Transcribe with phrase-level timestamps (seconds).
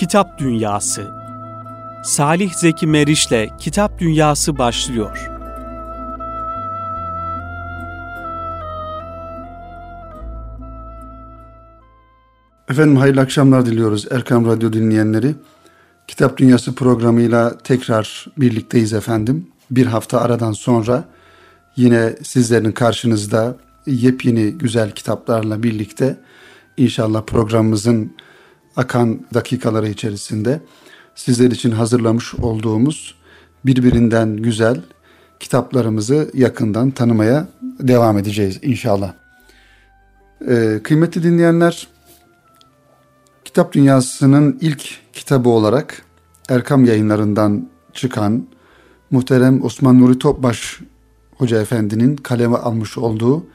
[0.00, 1.10] Kitap Dünyası
[2.04, 5.30] Salih Zeki Meriç'le Kitap Dünyası başlıyor.
[12.68, 15.34] Efendim hayırlı akşamlar diliyoruz Erkam Radyo dinleyenleri.
[16.06, 19.46] Kitap Dünyası programıyla tekrar birlikteyiz efendim.
[19.70, 21.04] Bir hafta aradan sonra
[21.76, 23.56] yine sizlerin karşınızda
[23.86, 26.20] yepyeni güzel kitaplarla birlikte
[26.76, 28.12] inşallah programımızın
[28.80, 30.60] akan dakikaları içerisinde
[31.14, 33.14] sizler için hazırlamış olduğumuz
[33.66, 34.80] birbirinden güzel
[35.40, 39.12] kitaplarımızı yakından tanımaya devam edeceğiz inşallah.
[40.48, 41.88] Ee, kıymetli dinleyenler,
[43.44, 46.02] Kitap Dünyası'nın ilk kitabı olarak
[46.48, 48.46] Erkam yayınlarından çıkan
[49.10, 50.80] muhterem Osman Nuri Topbaş
[51.38, 53.46] Hoca Efendi'nin kaleme almış olduğu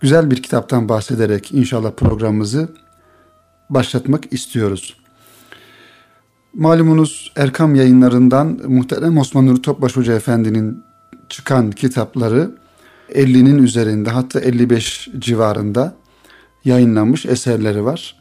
[0.00, 2.68] güzel bir kitaptan bahsederek inşallah programımızı
[3.70, 4.96] başlatmak istiyoruz.
[6.54, 10.84] Malumunuz Erkam yayınlarından muhterem Osman Nuri Topbaş Hoca Efendi'nin
[11.28, 12.50] çıkan kitapları
[13.10, 15.94] 50'nin üzerinde hatta 55 civarında
[16.64, 18.16] yayınlanmış eserleri var.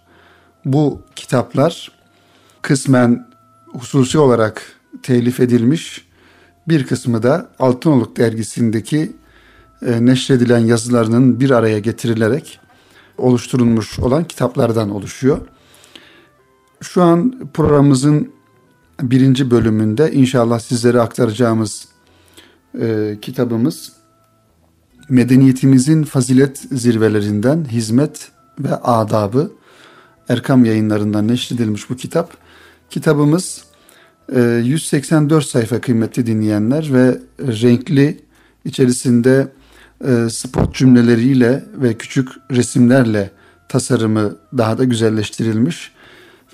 [0.66, 1.92] Bu kitaplar
[2.62, 3.28] kısmen
[3.66, 4.62] hususi olarak
[5.04, 6.08] telif edilmiş,
[6.68, 9.16] bir kısmı da Altınoluk dergisindeki
[9.86, 12.59] e, neşredilen yazılarının bir araya getirilerek
[13.18, 15.38] oluşturulmuş olan kitaplardan oluşuyor.
[16.82, 18.32] Şu an programımızın
[19.02, 21.88] birinci bölümünde inşallah sizlere aktaracağımız
[22.82, 23.92] e, kitabımız
[25.10, 29.52] medeniyetimizin fazilet zirvelerinden hizmet ve adabı
[30.30, 32.38] Erkam yayınlarından neşredilmiş bu kitap.
[32.90, 33.64] Kitabımız
[34.64, 38.20] 184 e, sayfa kıymetli dinleyenler ve renkli
[38.66, 39.48] içerisinde
[40.08, 43.32] e, spot cümleleriyle ve küçük resimlerle
[43.68, 45.92] tasarımı daha da güzelleştirilmiş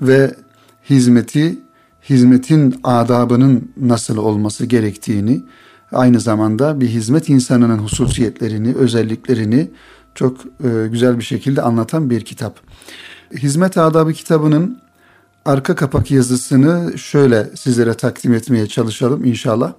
[0.01, 0.35] ve
[0.89, 1.59] hizmeti
[2.09, 5.41] hizmetin adabının nasıl olması gerektiğini
[5.91, 9.71] aynı zamanda bir hizmet insanının hususiyetlerini, özelliklerini
[10.15, 12.59] çok e, güzel bir şekilde anlatan bir kitap.
[13.37, 14.81] Hizmet Adabı kitabının
[15.45, 19.73] arka kapak yazısını şöyle sizlere takdim etmeye çalışalım inşallah.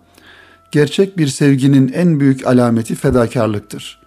[0.72, 4.00] Gerçek bir sevginin en büyük alameti fedakarlıktır.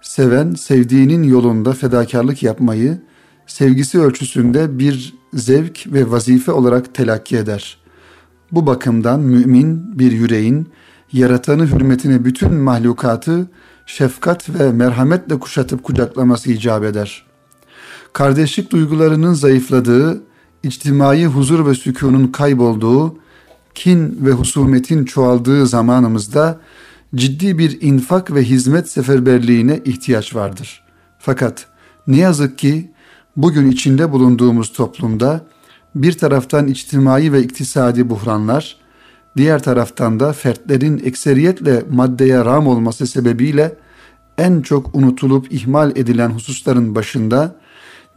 [0.00, 2.98] Seven, sevdiğinin yolunda fedakarlık yapmayı,
[3.46, 7.78] sevgisi ölçüsünde bir zevk ve vazife olarak telakki eder.
[8.52, 10.68] Bu bakımdan mümin bir yüreğin,
[11.12, 13.50] yaratanı hürmetine bütün mahlukatı
[13.86, 17.26] şefkat ve merhametle kuşatıp kucaklaması icap eder.
[18.12, 20.22] Kardeşlik duygularının zayıfladığı,
[20.62, 23.23] içtimai huzur ve sükunun kaybolduğu,
[23.74, 26.60] kin ve husumetin çoğaldığı zamanımızda
[27.14, 30.84] ciddi bir infak ve hizmet seferberliğine ihtiyaç vardır.
[31.18, 31.66] Fakat
[32.06, 32.92] ne yazık ki
[33.36, 35.46] bugün içinde bulunduğumuz toplumda
[35.94, 38.76] bir taraftan içtimai ve iktisadi buhranlar,
[39.36, 43.76] diğer taraftan da fertlerin ekseriyetle maddeye ram olması sebebiyle
[44.38, 47.56] en çok unutulup ihmal edilen hususların başında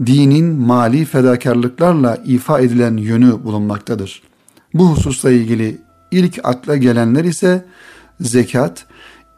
[0.05, 4.26] dinin mali fedakarlıklarla ifa edilen yönü bulunmaktadır.
[4.73, 7.65] Bu hususla ilgili ilk akla gelenler ise
[8.19, 8.85] zekat,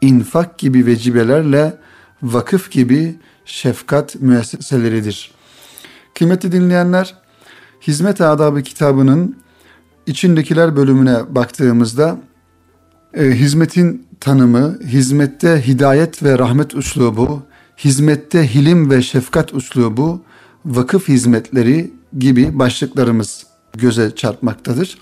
[0.00, 1.76] infak gibi vecibelerle
[2.22, 5.30] vakıf gibi şefkat müesseseleridir.
[6.14, 7.14] Kıymetli dinleyenler,
[7.86, 9.36] Hizmet Adabı kitabının
[10.06, 12.18] içindekiler bölümüne baktığımızda
[13.14, 17.42] e, hizmetin tanımı, hizmette hidayet ve rahmet üslubu,
[17.78, 20.22] hizmette hilim ve şefkat üslubu,
[20.64, 23.46] vakıf hizmetleri gibi başlıklarımız
[23.78, 24.98] göze çarpmaktadır.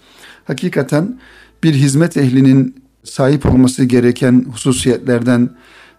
[0.48, 1.18] Hakikaten
[1.62, 5.50] bir hizmet ehlinin sahip olması gereken hususiyetlerden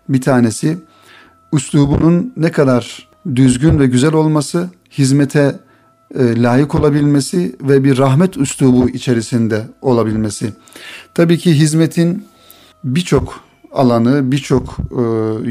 [0.10, 0.78] bir tanesi
[1.54, 5.56] üslubunun ne kadar düzgün ve güzel olması, hizmete
[6.16, 10.54] e, layık olabilmesi ve bir rahmet üslubu içerisinde olabilmesi.
[11.14, 12.26] Tabii ki hizmetin
[12.84, 13.40] birçok
[13.72, 15.02] alanı, birçok e,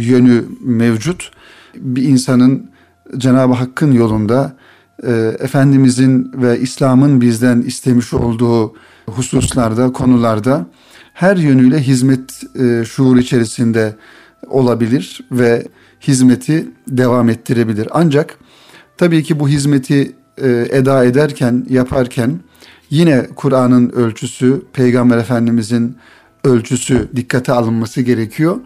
[0.00, 1.30] yönü mevcut.
[1.74, 2.70] Bir insanın
[3.16, 4.56] Cenab-ı Hakk'ın yolunda
[5.06, 8.74] e, Efendimizin ve İslam'ın bizden istemiş olduğu
[9.06, 10.66] hususlarda, konularda
[11.14, 13.96] her yönüyle hizmet e, şuur içerisinde
[14.46, 15.66] olabilir ve
[16.00, 17.88] hizmeti devam ettirebilir.
[17.90, 18.38] Ancak
[18.96, 22.40] tabii ki bu hizmeti e, eda ederken, yaparken
[22.90, 25.96] yine Kur'an'ın ölçüsü, Peygamber Efendimizin
[26.44, 28.56] ölçüsü dikkate alınması gerekiyor.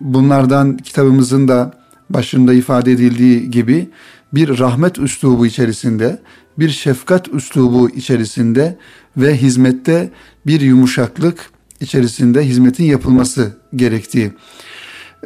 [0.00, 1.72] Bunlardan kitabımızın da
[2.10, 3.90] başında ifade edildiği gibi
[4.34, 6.22] bir rahmet üslubu içerisinde,
[6.58, 8.78] bir şefkat üslubu içerisinde
[9.16, 10.10] ve hizmette
[10.46, 11.50] bir yumuşaklık
[11.80, 14.32] içerisinde hizmetin yapılması gerektiği.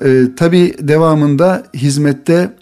[0.05, 2.57] Ee, Tabi devamında hizmette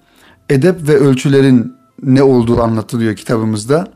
[0.50, 3.88] edep ve ölçülerin ne olduğu anlatılıyor kitabımızda.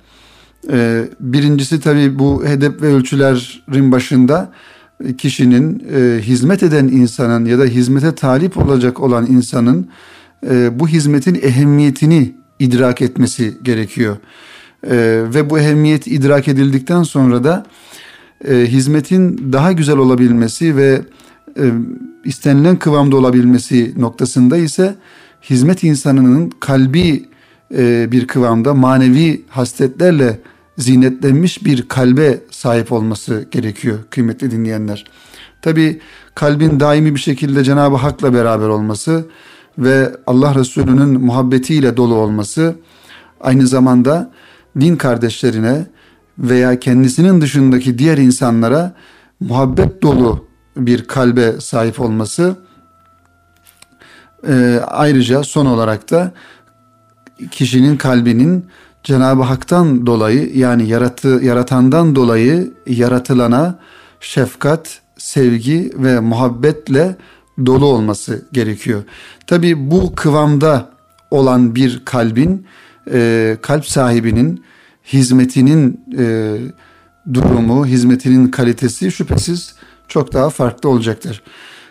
[0.73, 4.53] E, birincisi tabii bu hedef ve ölçülerin başında
[5.19, 9.89] kişinin e, hizmet eden insanın ya da hizmete talip olacak olan insanın
[10.51, 14.16] e, bu hizmetin ehemmiyetini idrak etmesi gerekiyor.
[14.84, 14.96] E,
[15.34, 17.66] ve bu ehemmiyet idrak edildikten sonra da
[18.49, 21.02] e, hizmetin daha güzel olabilmesi ve
[21.58, 21.72] e,
[22.25, 24.94] istenilen kıvamda olabilmesi noktasında ise
[25.43, 27.28] hizmet insanının kalbi
[27.76, 30.40] e, bir kıvamda manevi hasletlerle
[30.78, 35.05] zinetlenmiş bir kalbe sahip olması gerekiyor kıymetli dinleyenler.
[35.62, 36.00] Tabi
[36.34, 39.26] kalbin daimi bir şekilde Cenab-ı Hak'la beraber olması
[39.79, 42.77] ve Allah Resulü'nün muhabbetiyle dolu olması
[43.41, 44.31] aynı zamanda
[44.81, 45.87] din kardeşlerine
[46.39, 48.95] veya kendisinin dışındaki diğer insanlara
[49.41, 52.57] muhabbet dolu bir kalbe sahip olması
[54.49, 56.33] e, ayrıca son olarak da
[57.51, 58.65] kişinin kalbinin
[59.05, 63.79] Cenab-ı Hak'tan dolayı yani yaratı, yaratandan dolayı yaratılana
[64.21, 67.17] şefkat, sevgi ve muhabbetle
[67.67, 69.03] dolu olması gerekiyor.
[69.49, 70.91] Tabi bu kıvamda
[71.31, 72.67] olan bir kalbin,
[73.12, 74.65] e, kalp sahibinin
[75.12, 76.56] hizmetinin e,
[77.35, 79.75] durumu, hizmetinin kalitesi şüphesiz
[80.09, 81.43] çok daha farklı olacaktır.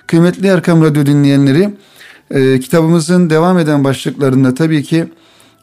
[0.07, 1.69] Kıymetli Erkam Radyo dinleyenleri,
[2.31, 5.07] e, kitabımızın devam eden başlıklarında tabii ki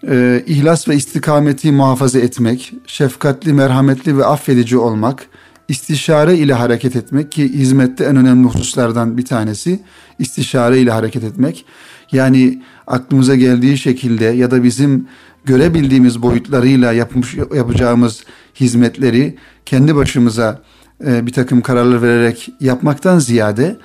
[0.08, 5.26] e, ihlas ve istikameti muhafaza etmek, şefkatli, merhametli ve affedici olmak,
[5.68, 9.80] istişare ile hareket etmek ki hizmette en önemli hususlardan bir tanesi
[10.18, 11.64] istişare ile hareket etmek.
[12.12, 15.08] Yani aklımıza geldiği şekilde ya da bizim
[15.44, 18.24] görebildiğimiz boyutlarıyla yapmış, yapacağımız
[18.54, 20.62] hizmetleri kendi başımıza
[21.06, 23.76] e, bir takım kararlar vererek yapmaktan ziyade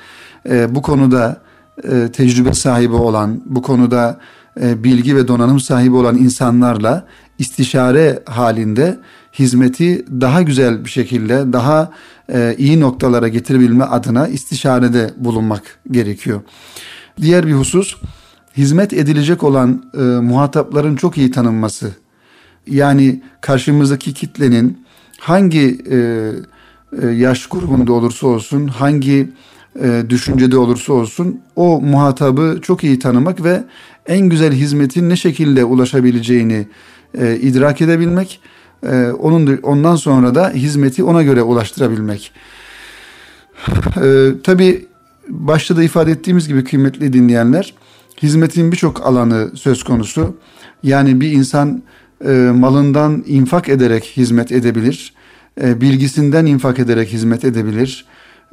[0.49, 1.41] e, bu konuda
[1.83, 4.19] e, tecrübe sahibi olan, bu konuda
[4.61, 7.05] e, bilgi ve donanım sahibi olan insanlarla
[7.39, 8.99] istişare halinde
[9.39, 11.91] hizmeti daha güzel bir şekilde daha
[12.33, 16.41] e, iyi noktalara getirebilme adına istişarede bulunmak gerekiyor.
[17.21, 17.95] Diğer bir husus
[18.57, 21.91] hizmet edilecek olan e, muhatapların çok iyi tanınması.
[22.67, 24.85] Yani karşımızdaki kitlenin
[25.19, 25.97] hangi e,
[27.01, 29.29] e, yaş grubunda olursa olsun, hangi
[29.81, 33.63] e, düşüncede olursa olsun o muhatabı çok iyi tanımak ve
[34.07, 36.67] en güzel hizmetin ne şekilde ulaşabileceğini
[37.17, 38.39] e, idrak edebilmek,
[38.83, 42.31] e, onun ondan sonra da hizmeti ona göre ulaştırabilmek.
[44.03, 44.87] E, Tabi
[45.29, 47.73] başta da ifade ettiğimiz gibi kıymetli dinleyenler,
[48.21, 50.35] hizmetin birçok alanı söz konusu.
[50.83, 51.83] Yani bir insan
[52.25, 55.13] e, malından infak ederek hizmet edebilir,
[55.61, 58.05] e, bilgisinden infak ederek hizmet edebilir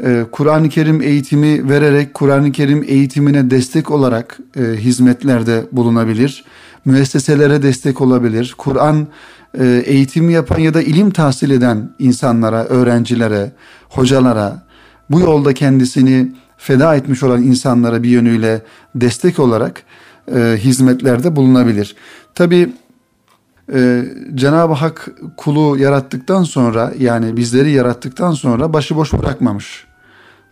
[0.03, 6.45] e, Kur'an-ı Kerim eğitimi vererek Kur'an-ı Kerim eğitimine destek olarak e, hizmetlerde bulunabilir.
[6.85, 8.55] Müesseselere destek olabilir.
[8.59, 9.07] Kur'an
[9.59, 13.53] e, eğitimi yapan ya da ilim tahsil eden insanlara, öğrencilere,
[13.89, 14.67] hocalara,
[15.11, 18.63] bu yolda kendisini feda etmiş olan insanlara bir yönüyle
[18.95, 19.83] destek olarak
[20.35, 21.97] e, hizmetlerde bulunabilir.
[22.35, 22.73] Tabi
[23.73, 24.05] e,
[24.35, 29.87] Cenab-ı Hak kulu yarattıktan sonra yani bizleri yarattıktan sonra başıboş bırakmamış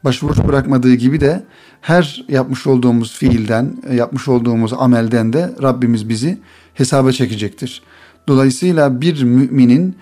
[0.05, 1.45] başıboş bırakmadığı gibi de
[1.81, 6.39] her yapmış olduğumuz fiilden, yapmış olduğumuz amelden de Rabbimiz bizi
[6.75, 7.83] hesaba çekecektir.
[8.29, 9.97] Dolayısıyla bir müminin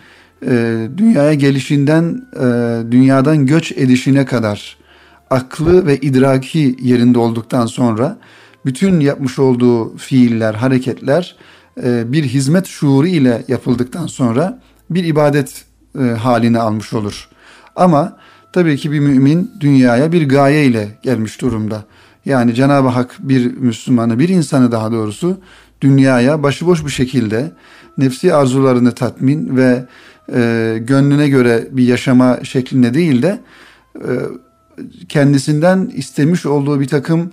[0.46, 2.42] e, dünyaya gelişinden, e,
[2.90, 4.76] dünyadan göç edişine kadar
[5.30, 8.18] aklı ve idraki yerinde olduktan sonra
[8.66, 11.36] bütün yapmış olduğu fiiller, hareketler
[11.82, 14.60] e, bir hizmet şuuru ile yapıldıktan sonra
[14.90, 15.64] bir ibadet
[15.98, 17.28] e, halini almış olur.
[17.76, 18.18] Ama
[18.52, 21.84] Tabii ki bir mümin dünyaya bir gaye ile gelmiş durumda.
[22.24, 25.38] Yani Cenab-ı Hak bir Müslümanı, bir insanı daha doğrusu
[25.80, 27.52] dünyaya başıboş bir şekilde
[27.98, 29.84] nefsi arzularını tatmin ve
[30.34, 33.40] e, gönlüne göre bir yaşama şeklinde değil de
[33.96, 34.10] e,
[35.08, 37.32] kendisinden istemiş olduğu bir takım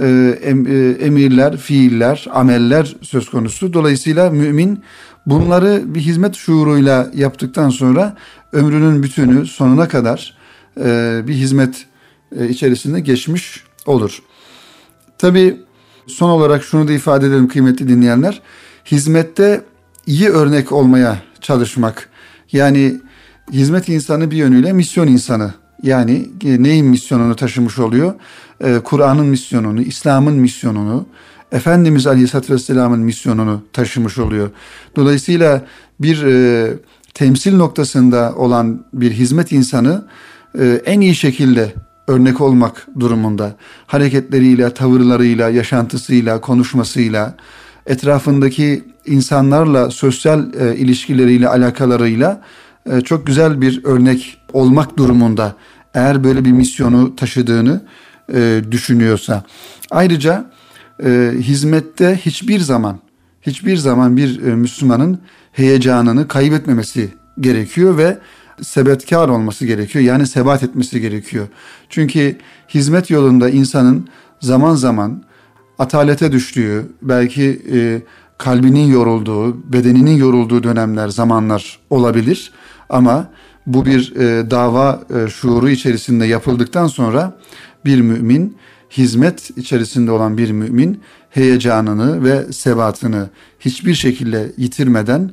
[0.00, 3.72] e, em, e, emirler, fiiller, ameller söz konusu.
[3.72, 4.82] Dolayısıyla mümin
[5.26, 8.16] bunları bir hizmet şuuruyla yaptıktan sonra
[8.52, 10.36] ömrünün bütünü sonuna kadar
[10.80, 11.86] e, bir hizmet
[12.38, 14.22] e, içerisinde geçmiş olur.
[15.18, 15.56] Tabi
[16.06, 18.42] son olarak şunu da ifade edelim kıymetli dinleyenler.
[18.86, 19.64] Hizmette
[20.08, 22.08] iyi örnek olmaya çalışmak.
[22.52, 22.96] Yani
[23.52, 25.54] hizmet insanı bir yönüyle misyon insanı.
[25.82, 28.14] Yani e, neyin misyonunu taşımış oluyor?
[28.84, 31.06] Kur'an'ın misyonunu, İslam'ın misyonunu,
[31.52, 34.50] Efendimiz Aleyhisselatü Vesselam'ın misyonunu taşımış oluyor.
[34.96, 35.66] Dolayısıyla
[36.00, 36.72] bir e,
[37.14, 40.04] temsil noktasında olan bir hizmet insanı
[40.58, 41.72] e, en iyi şekilde
[42.08, 43.56] örnek olmak durumunda.
[43.86, 47.34] Hareketleriyle, tavırlarıyla, yaşantısıyla, konuşmasıyla,
[47.86, 52.40] etrafındaki insanlarla sosyal e, ilişkileriyle alakalarıyla
[52.90, 55.54] e, çok güzel bir örnek olmak durumunda
[55.94, 57.82] eğer böyle bir misyonu taşıdığını
[58.34, 59.44] e, düşünüyorsa.
[59.90, 60.50] Ayrıca
[61.04, 62.98] e, hizmette hiçbir zaman
[63.42, 65.18] hiçbir zaman bir e, Müslümanın
[65.52, 67.08] heyecanını kaybetmemesi
[67.40, 68.18] gerekiyor ve
[68.62, 70.04] sebetkar olması gerekiyor.
[70.04, 71.48] Yani sebat etmesi gerekiyor.
[71.88, 72.36] Çünkü
[72.68, 74.08] hizmet yolunda insanın
[74.40, 75.22] zaman zaman
[75.78, 78.02] atalete düştüğü, belki e,
[78.38, 82.52] kalbinin yorulduğu, bedeninin yorulduğu dönemler, zamanlar olabilir.
[82.88, 83.30] Ama
[83.66, 87.38] bu bir e, dava e, şuuru içerisinde yapıldıktan sonra
[87.84, 88.56] bir mümin,
[88.90, 93.30] hizmet içerisinde olan bir mümin heyecanını ve sebatını
[93.60, 95.30] hiçbir şekilde yitirmeden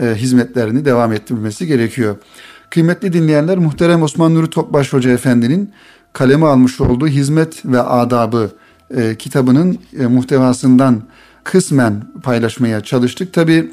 [0.00, 2.16] e, hizmetlerini devam ettirmesi gerekiyor.
[2.70, 5.72] Kıymetli dinleyenler muhterem Osman Nuri Topbaş Hoca Efendi'nin
[6.12, 8.50] kaleme almış olduğu Hizmet ve Adabı
[8.96, 11.02] e, kitabının e, muhtevasından
[11.48, 13.32] kısmen paylaşmaya çalıştık.
[13.32, 13.72] Tabi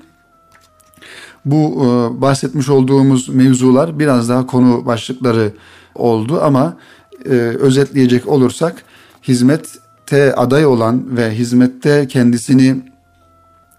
[1.45, 5.51] bu e, bahsetmiş olduğumuz mevzular biraz daha konu başlıkları
[5.95, 6.77] oldu ama
[7.25, 7.29] e,
[7.59, 8.83] özetleyecek olursak
[9.23, 12.83] hizmette aday olan ve hizmette kendisini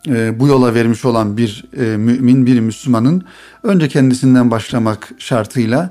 [0.08, 3.24] e, bu yola vermiş olan bir e, mümin, bir Müslümanın
[3.62, 5.90] önce kendisinden başlamak şartıyla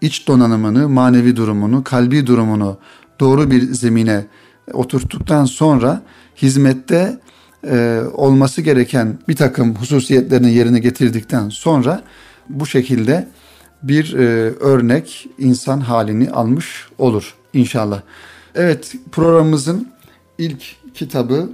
[0.00, 2.78] iç donanımını, manevi durumunu, kalbi durumunu
[3.20, 4.26] doğru bir zemine
[4.72, 6.02] oturttuktan sonra
[6.36, 7.18] hizmette
[7.64, 12.02] e, olması gereken bir takım hususiyetlerini yerine getirdikten sonra
[12.48, 13.28] bu şekilde
[13.82, 14.24] bir e,
[14.60, 18.02] örnek insan halini almış olur inşallah.
[18.54, 19.88] Evet programımızın
[20.38, 20.62] ilk
[20.94, 21.50] kitabı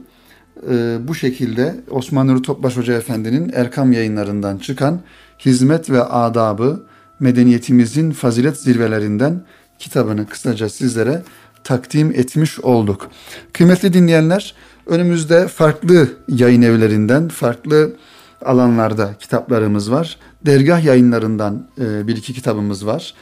[0.70, 5.00] e, bu şekilde Osman Nuri Topbaş Hoca Efendi'nin Erkam yayınlarından çıkan
[5.38, 6.86] Hizmet ve Adabı
[7.20, 9.42] Medeniyetimizin Fazilet Zirvelerinden
[9.78, 11.22] kitabını kısaca sizlere
[11.64, 13.10] takdim etmiş olduk.
[13.52, 14.54] Kıymetli dinleyenler
[14.86, 17.96] önümüzde farklı yayın evlerinden, farklı
[18.44, 20.16] alanlarda kitaplarımız var.
[20.46, 23.14] Dergah yayınlarından e, bir iki kitabımız var.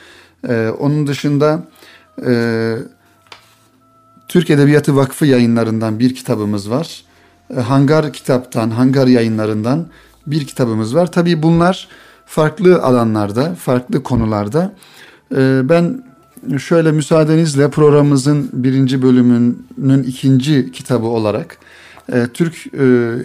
[0.48, 1.62] E, onun dışında
[2.26, 2.76] e,
[4.28, 7.04] Türk Edebiyatı Vakfı yayınlarından bir kitabımız var.
[7.56, 9.86] E, Hangar kitaptan, Hangar yayınlarından
[10.26, 11.12] bir kitabımız var.
[11.12, 11.88] Tabii bunlar
[12.26, 14.72] farklı alanlarda, farklı konularda.
[15.36, 16.02] E, ben
[16.59, 21.59] şöyle müsaadenizle programımızın birinci bölümünün ikinci kitabı olarak
[22.12, 22.66] e, Türk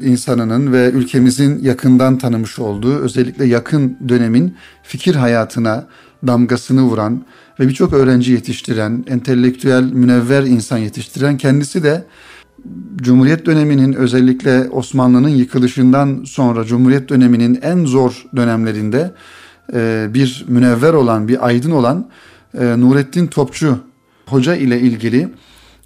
[0.03, 5.87] insanının ve ülkemizin yakından tanımış olduğu özellikle yakın dönemin fikir hayatına
[6.27, 7.25] damgasını vuran
[7.59, 12.05] ve birçok öğrenci yetiştiren, entelektüel, münevver insan yetiştiren kendisi de
[12.95, 19.11] Cumhuriyet döneminin özellikle Osmanlı'nın yıkılışından sonra Cumhuriyet döneminin en zor dönemlerinde
[19.73, 22.07] e, bir münevver olan, bir aydın olan
[22.59, 23.79] e, Nurettin Topçu
[24.25, 25.29] Hoca ile ilgili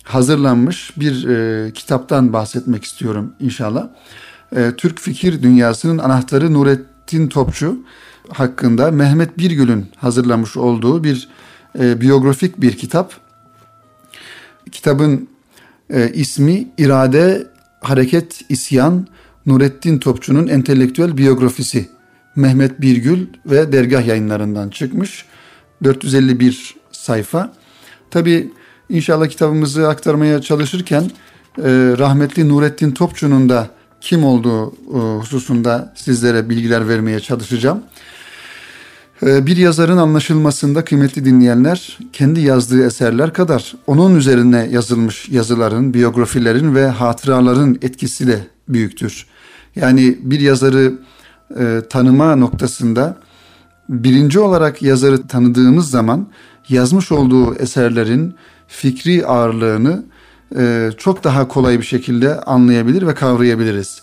[0.03, 3.87] hazırlanmış bir e, kitaptan bahsetmek istiyorum inşallah.
[4.77, 7.77] Türk fikir dünyasının anahtarı Nurettin Topçu
[8.29, 11.29] hakkında Mehmet Birgül'ün hazırlamış olduğu bir
[11.75, 13.13] biyografik bir kitap.
[14.71, 15.29] Kitabın
[15.89, 17.47] e, ismi İrade,
[17.81, 19.07] Hareket, İsyan,
[19.45, 21.89] Nurettin Topçu'nun entelektüel biyografisi.
[22.35, 25.25] Mehmet Birgül ve dergah yayınlarından çıkmış.
[25.83, 27.53] 451 sayfa.
[28.11, 28.51] Tabi
[28.89, 31.01] inşallah kitabımızı aktarmaya çalışırken
[31.57, 33.67] e, rahmetli Nurettin Topçu'nun da
[34.01, 37.83] kim olduğu e, hususunda sizlere bilgiler vermeye çalışacağım.
[39.23, 46.75] Ee, bir yazarın anlaşılmasında kıymetli dinleyenler kendi yazdığı eserler kadar onun üzerine yazılmış yazıların, biyografilerin
[46.75, 49.25] ve hatıraların etkisi de büyüktür.
[49.75, 50.93] Yani bir yazarı
[51.59, 53.17] e, tanıma noktasında
[53.89, 56.27] birinci olarak yazarı tanıdığımız zaman
[56.69, 58.35] yazmış olduğu eserlerin
[58.67, 60.03] fikri ağırlığını
[60.57, 64.01] e, çok daha kolay bir şekilde anlayabilir ve kavrayabiliriz.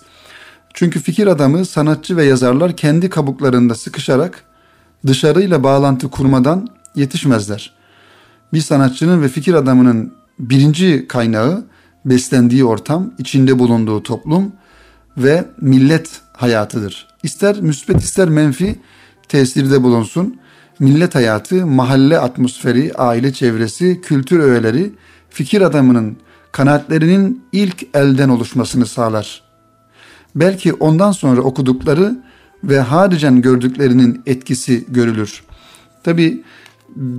[0.74, 4.44] Çünkü fikir adamı, sanatçı ve yazarlar kendi kabuklarında sıkışarak
[5.06, 7.72] dışarıyla bağlantı kurmadan yetişmezler.
[8.52, 11.64] Bir sanatçının ve fikir adamının birinci kaynağı
[12.04, 14.52] beslendiği ortam, içinde bulunduğu toplum
[15.16, 17.08] ve millet hayatıdır.
[17.22, 18.76] İster müsbet ister menfi
[19.28, 20.36] tesirde bulunsun.
[20.78, 24.92] Millet hayatı, mahalle atmosferi, aile çevresi, kültür öğeleri
[25.30, 26.16] fikir adamının
[26.52, 29.42] kanaatlerinin ilk elden oluşmasını sağlar.
[30.34, 32.22] Belki ondan sonra okudukları
[32.64, 35.42] ve haricen gördüklerinin etkisi görülür.
[36.04, 36.42] Tabi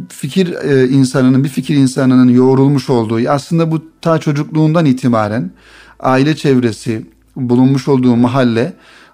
[0.09, 5.51] fikir e, insanının, bir fikir insanının yoğrulmuş olduğu, aslında bu ta çocukluğundan itibaren
[5.99, 8.73] aile çevresi, bulunmuş olduğu mahalle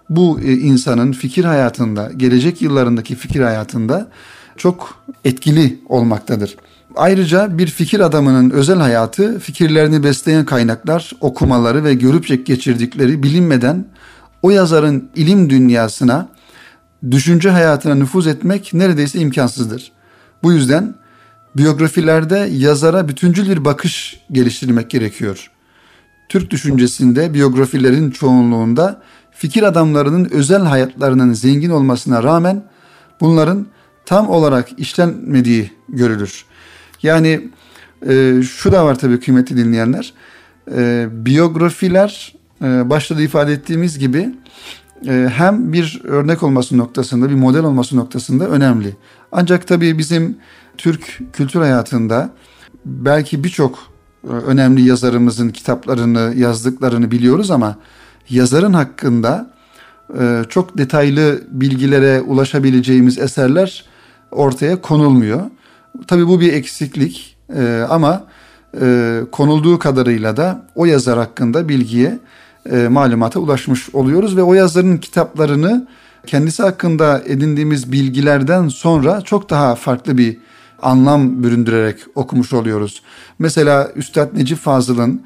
[0.10, 4.08] bu e, insanın fikir hayatında, gelecek yıllarındaki fikir hayatında
[4.58, 6.56] çok etkili olmaktadır.
[6.96, 13.86] Ayrıca bir fikir adamının özel hayatı fikirlerini besleyen kaynaklar, okumaları ve görüp geçirdikleri bilinmeden
[14.42, 16.30] o yazarın ilim dünyasına,
[17.12, 19.92] düşünce hayatına nüfuz etmek neredeyse imkansızdır.
[20.44, 20.96] Bu yüzden
[21.58, 25.52] biyografilerde yazara bütüncül bir bakış geliştirmek gerekiyor.
[26.30, 29.02] Türk düşüncesinde biyografilerin çoğunluğunda
[29.44, 32.64] fikir adamlarının özel hayatlarının zengin olmasına rağmen
[33.22, 33.68] bunların
[34.06, 36.46] tam olarak işlenmediği görülür.
[37.02, 37.50] Yani
[38.10, 40.14] e, şu da var tabii kıymetli dinleyenler.
[40.76, 44.36] E, biyografiler e, başta da ifade ettiğimiz gibi
[45.08, 48.96] e, hem bir örnek olması noktasında, bir model olması noktasında önemli.
[49.32, 50.38] Ancak tabii bizim
[50.78, 52.30] Türk kültür hayatında
[52.86, 53.80] belki birçok
[54.24, 57.78] e, önemli yazarımızın kitaplarını, yazdıklarını biliyoruz ama
[58.30, 59.50] yazarın hakkında
[60.20, 63.86] e, çok detaylı bilgilere ulaşabileceğimiz eserler
[64.32, 65.42] ortaya konulmuyor.
[66.08, 68.24] Tabii bu bir eksiklik e, ama
[69.32, 72.20] konulduğu kadarıyla da o yazar hakkında bilgiye,
[72.90, 75.88] malumata ulaşmış oluyoruz ve o yazarın kitaplarını
[76.26, 80.38] kendisi hakkında edindiğimiz bilgilerden sonra çok daha farklı bir
[80.82, 83.02] anlam büründürerek okumuş oluyoruz.
[83.40, 85.22] Mesela Üstad Necip Fazıl'ın e,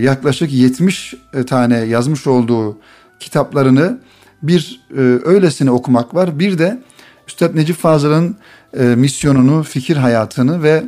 [0.00, 2.78] yaklaşık 70 e, tane yazmış olduğu
[3.20, 3.98] kitaplarını
[4.42, 6.38] bir e, öylesine okumak var.
[6.38, 6.82] Bir de
[7.28, 8.36] Üstad Necip Fazıl'ın
[8.78, 10.84] e, misyonunu, fikir hayatını ve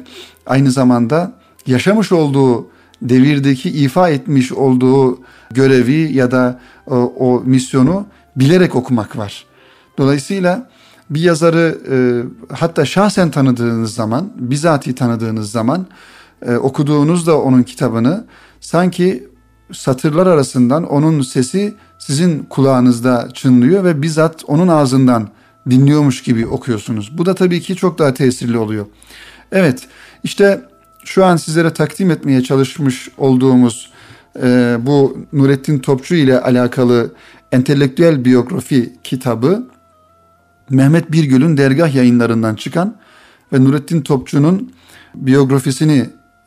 [0.47, 1.33] aynı zamanda
[1.67, 2.69] yaşamış olduğu
[3.03, 5.21] devirdeki ifa etmiş olduğu
[5.51, 8.07] görevi ya da o, o misyonu
[8.37, 9.45] bilerek okumak var.
[9.99, 10.69] Dolayısıyla
[11.11, 11.97] bir yazarı e,
[12.55, 15.87] hatta şahsen tanıdığınız zaman, bizatihi tanıdığınız zaman
[16.43, 18.25] e, okuduğunuzda onun kitabını
[18.61, 19.29] sanki
[19.73, 25.29] satırlar arasından onun sesi sizin kulağınızda çınlıyor ve bizzat onun ağzından
[25.71, 27.19] dinliyormuş gibi okuyorsunuz.
[27.19, 28.87] Bu da tabii ki çok daha tesirli oluyor.
[29.53, 29.89] Evet
[30.25, 30.61] işte
[31.05, 33.91] şu an sizlere takdim etmeye çalışmış olduğumuz
[34.43, 37.15] e, bu Nurettin Topçu ile alakalı
[37.53, 39.67] entelektüel biyografi kitabı
[40.71, 42.97] Mehmet Birgül'ün dergah yayınlarından çıkan
[43.53, 44.73] ve Nurettin Topçu'nun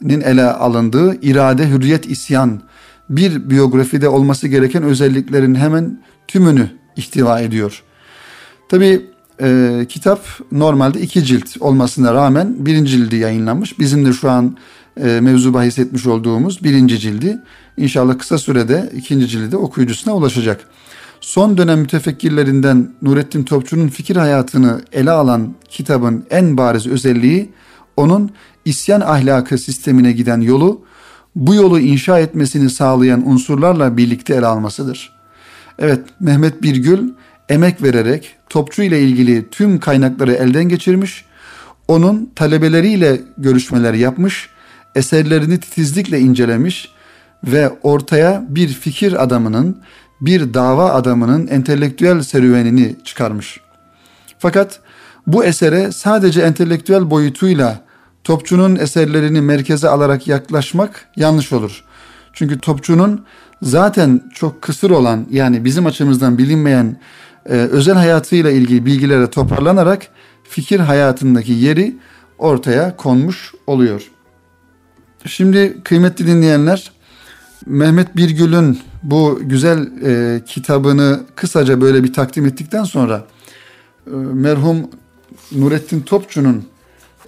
[0.01, 2.61] biyografisinin ele alındığı İrade, Hürriyet, İsyan
[3.09, 7.83] bir biyografide olması gereken özelliklerin hemen tümünü ihtiva ediyor.
[8.69, 9.05] Tabi
[9.41, 13.79] e, kitap normalde iki cilt olmasına rağmen birinci cildi yayınlanmış.
[13.79, 14.57] Bizim de şu an
[14.97, 17.39] e, mevzu bahis etmiş olduğumuz birinci cildi.
[17.77, 20.65] İnşallah kısa sürede ikinci cildi okuyucusuna ulaşacak.
[21.21, 27.49] Son dönem mütefekkirlerinden Nurettin Topçu'nun fikir hayatını ele alan kitabın en bariz özelliği
[27.97, 28.31] onun
[28.65, 30.81] isyan ahlakı sistemine giden yolu,
[31.35, 35.13] bu yolu inşa etmesini sağlayan unsurlarla birlikte ele almasıdır.
[35.79, 37.09] Evet, Mehmet Birgül
[37.49, 41.25] emek vererek Topçu ile ilgili tüm kaynakları elden geçirmiş,
[41.87, 44.49] onun talebeleriyle görüşmeler yapmış,
[44.95, 46.89] eserlerini titizlikle incelemiş
[47.43, 49.81] ve ortaya bir fikir adamının
[50.21, 53.61] bir dava adamının entelektüel serüvenini çıkarmış.
[54.39, 54.79] Fakat
[55.27, 57.81] bu esere sadece entelektüel boyutuyla
[58.23, 61.83] Topçu'nun eserlerini merkeze alarak yaklaşmak yanlış olur.
[62.33, 63.25] Çünkü Topçu'nun
[63.61, 66.97] zaten çok kısır olan yani bizim açımızdan bilinmeyen
[67.45, 70.07] e, özel hayatıyla ilgili bilgilere toparlanarak
[70.43, 71.97] fikir hayatındaki yeri
[72.37, 74.11] ortaya konmuş oluyor.
[75.25, 76.91] Şimdi kıymetli dinleyenler
[77.65, 83.25] Mehmet Birgül'ün bu güzel e, kitabını kısaca böyle bir takdim ettikten sonra
[84.07, 84.77] e, merhum
[85.51, 86.65] Nurettin Topçu'nun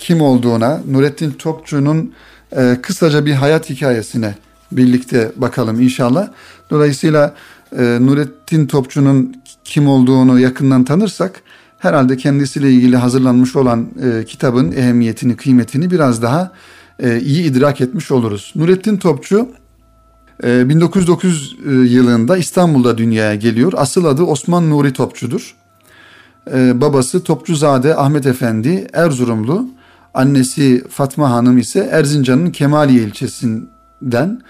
[0.01, 2.13] kim olduğuna, Nurettin Topçu'nun
[2.57, 4.35] e, kısaca bir hayat hikayesine
[4.71, 6.27] birlikte bakalım inşallah.
[6.69, 7.35] Dolayısıyla
[7.77, 11.41] e, Nurettin Topçu'nun kim olduğunu yakından tanırsak
[11.79, 16.51] herhalde kendisiyle ilgili hazırlanmış olan e, kitabın ehemmiyetini, kıymetini biraz daha
[16.99, 18.53] e, iyi idrak etmiş oluruz.
[18.55, 19.49] Nurettin Topçu
[20.43, 23.73] 1909 ee, e, yılında İstanbul'da dünyaya geliyor.
[23.75, 25.55] Asıl adı Osman Nuri Topçu'dur.
[26.53, 29.69] Ee, babası Topçuzade Ahmet Efendi Erzurumlu.
[30.13, 34.41] Annesi Fatma Hanım ise Erzincan'ın Kemaliye ilçesinden.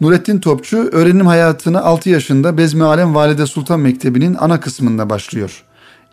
[0.00, 5.64] Nurettin Topçu öğrenim hayatını 6 yaşında Bezmi Alem Valide Sultan Mektebi'nin ana kısmında başlıyor.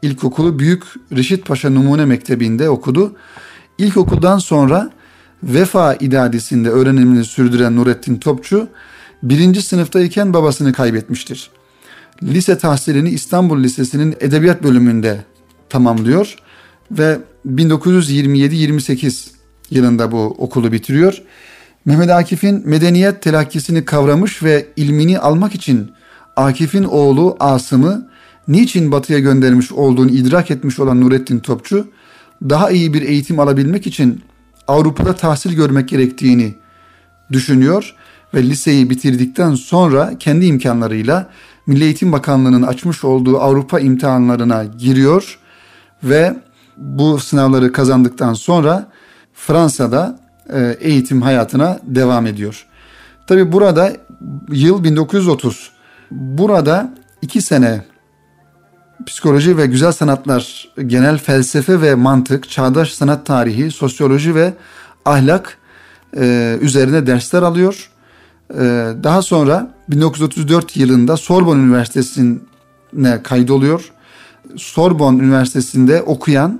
[0.02, 3.16] İlkokulu Büyük Reşit Paşa Numune Mektebi'nde okudu.
[3.78, 4.92] İlkokuldan sonra
[5.44, 8.68] Vefa İdadisi'nde öğrenimini sürdüren Nurettin Topçu
[9.24, 11.52] birinci sınıftayken babasını kaybetmiştir.
[12.24, 15.26] Lise tahsilini İstanbul Lisesi'nin edebiyat bölümünde
[15.70, 16.36] tamamlıyor
[16.92, 19.28] ve 1927-28
[19.70, 21.22] yılında bu okulu bitiriyor.
[21.86, 25.92] Mehmet Akif'in medeniyet telakkisini kavramış ve ilmini almak için
[26.36, 28.10] Akif'in oğlu Asım'ı
[28.48, 31.88] niçin batıya göndermiş olduğunu idrak etmiş olan Nurettin Topçu,
[32.50, 34.22] daha iyi bir eğitim alabilmek için
[34.68, 36.56] Avrupa'da tahsil görmek gerektiğini
[37.32, 37.96] düşünüyor
[38.34, 41.30] ve liseyi bitirdikten sonra kendi imkanlarıyla
[41.68, 45.40] Milli Eğitim Bakanlığı'nın açmış olduğu Avrupa imtihanlarına giriyor
[46.04, 46.36] ve
[46.82, 48.88] bu sınavları kazandıktan sonra
[49.34, 50.20] Fransa'da
[50.54, 52.66] e, eğitim hayatına devam ediyor.
[53.28, 53.94] Tabi burada
[54.50, 55.72] yıl 1930.
[56.12, 57.84] Burada iki sene
[59.06, 64.54] psikoloji ve güzel sanatlar, genel felsefe ve mantık, çağdaş sanat tarihi, sosyoloji ve
[65.06, 65.58] ahlak
[66.18, 67.90] e, üzerine dersler alıyor.
[68.54, 68.60] E,
[69.04, 73.92] daha sonra 1934 yılında Sorbonne Üniversitesi'ne kaydoluyor.
[74.58, 76.60] Sorbonne Üniversitesi'nde okuyan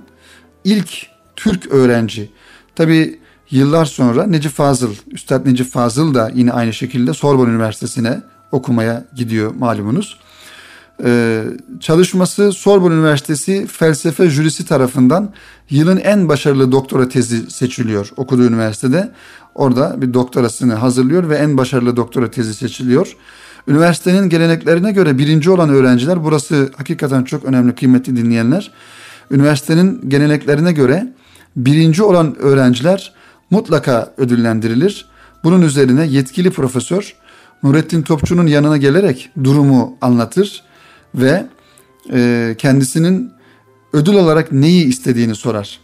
[0.64, 2.30] ilk Türk öğrenci.
[2.76, 3.18] Tabi
[3.50, 8.22] yıllar sonra Necip Fazıl, Üstad Necip Fazıl da yine aynı şekilde Sorbonne Üniversitesi'ne
[8.52, 10.18] okumaya gidiyor malumunuz.
[11.04, 11.44] Ee,
[11.80, 15.32] çalışması Sorbonne Üniversitesi felsefe jürisi tarafından
[15.70, 19.12] yılın en başarılı doktora tezi seçiliyor okuduğu üniversitede.
[19.54, 23.16] Orada bir doktorasını hazırlıyor ve en başarılı doktora tezi seçiliyor.
[23.68, 28.70] Üniversitenin geleneklerine göre birinci olan öğrenciler, burası hakikaten çok önemli kıymetli dinleyenler.
[29.30, 31.12] Üniversitenin geleneklerine göre
[31.56, 33.12] birinci olan öğrenciler
[33.50, 35.06] mutlaka ödüllendirilir.
[35.44, 37.14] Bunun üzerine yetkili profesör
[37.62, 40.62] Nurettin Topçu'nun yanına gelerek durumu anlatır
[41.14, 41.46] ve
[42.12, 43.32] e, kendisinin
[43.92, 45.80] ödül olarak neyi istediğini sorar.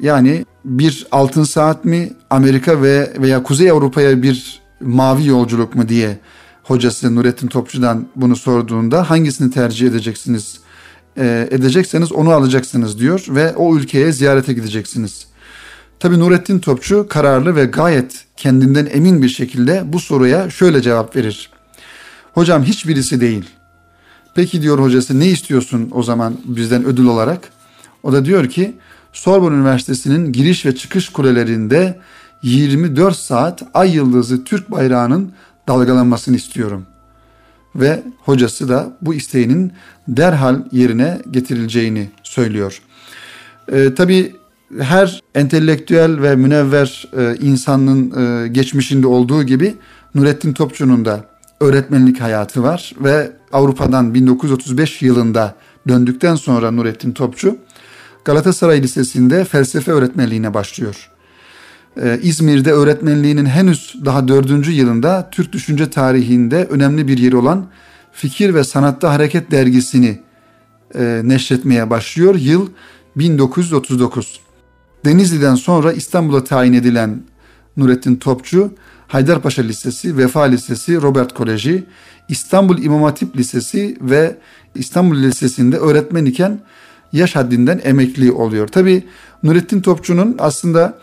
[0.00, 6.18] Yani bir altın saat mi Amerika ve veya Kuzey Avrupa'ya bir mavi yolculuk mu diye
[6.62, 10.60] hocası Nurettin Topçu'dan bunu sorduğunda hangisini tercih edeceksiniz
[11.16, 15.26] e, edecekseniz onu alacaksınız diyor ve o ülkeye ziyarete gideceksiniz.
[16.00, 21.50] Tabi Nurettin Topçu kararlı ve gayet kendinden emin bir şekilde bu soruya şöyle cevap verir.
[22.34, 23.44] Hocam hiçbirisi değil.
[24.34, 27.50] Peki diyor hocası ne istiyorsun o zaman bizden ödül olarak?
[28.02, 28.76] O da diyor ki
[29.12, 31.98] Sorbonne Üniversitesi'nin giriş ve çıkış kulelerinde
[32.42, 35.32] 24 saat ay yıldızı Türk bayrağının
[35.68, 36.86] dalgalanmasını istiyorum.
[37.76, 39.72] Ve hocası da bu isteğinin
[40.08, 42.82] derhal yerine getirileceğini söylüyor.
[43.72, 44.34] Ee, Tabi
[44.78, 48.12] her entelektüel ve münevver e, insanın
[48.44, 49.74] e, geçmişinde olduğu gibi
[50.14, 51.24] Nurettin Topçu'nun da
[51.60, 55.54] öğretmenlik hayatı var ve Avrupa'dan 1935 yılında
[55.88, 57.56] döndükten sonra Nurettin Topçu
[58.24, 61.10] Galatasaray Lisesi'nde felsefe öğretmenliğine başlıyor.
[62.00, 67.66] Ee, İzmir'de öğretmenliğinin henüz daha dördüncü yılında Türk düşünce tarihinde önemli bir yeri olan
[68.12, 70.20] Fikir ve Sanatta Hareket dergisini
[70.94, 72.34] e, neşretmeye başlıyor.
[72.34, 72.68] Yıl
[73.16, 74.40] 1939.
[75.04, 77.22] Denizli'den sonra İstanbul'a tayin edilen
[77.76, 78.74] Nurettin Topçu,
[79.08, 81.84] Haydarpaşa Lisesi, Vefa Lisesi, Robert Koleji,
[82.28, 84.36] İstanbul İmam Hatip Lisesi ve
[84.74, 86.60] İstanbul Lisesi'nde öğretmen iken
[87.12, 88.68] yaş haddinden emekli oluyor.
[88.68, 89.04] Tabi
[89.42, 90.98] Nurettin Topçu'nun aslında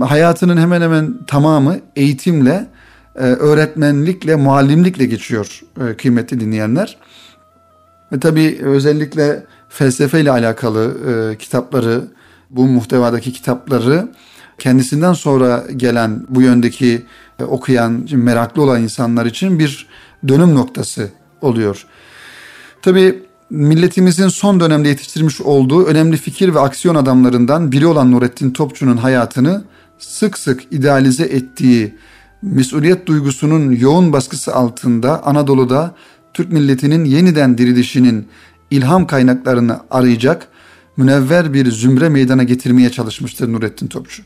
[0.00, 2.66] hayatının hemen hemen tamamı eğitimle,
[3.16, 6.96] e, öğretmenlikle, muallimlikle geçiyor e, kıymetli dinleyenler.
[8.12, 12.04] Ve tabi özellikle felsefe ile alakalı e, kitapları,
[12.50, 14.08] bu muhtevadaki kitapları
[14.58, 17.06] kendisinden sonra gelen bu yöndeki
[17.46, 19.86] okuyan, meraklı olan insanlar için bir
[20.28, 21.10] dönüm noktası
[21.40, 21.86] oluyor.
[22.82, 28.96] Tabi milletimizin son dönemde yetiştirmiş olduğu önemli fikir ve aksiyon adamlarından biri olan Nurettin Topçu'nun
[28.96, 29.64] hayatını
[29.98, 31.94] sık sık idealize ettiği
[32.42, 35.94] mesuliyet duygusunun yoğun baskısı altında Anadolu'da
[36.34, 38.28] Türk milletinin yeniden dirilişinin
[38.70, 40.48] ilham kaynaklarını arayacak
[40.96, 44.22] münevver bir zümre meydana getirmeye çalışmıştır Nurettin Topçu.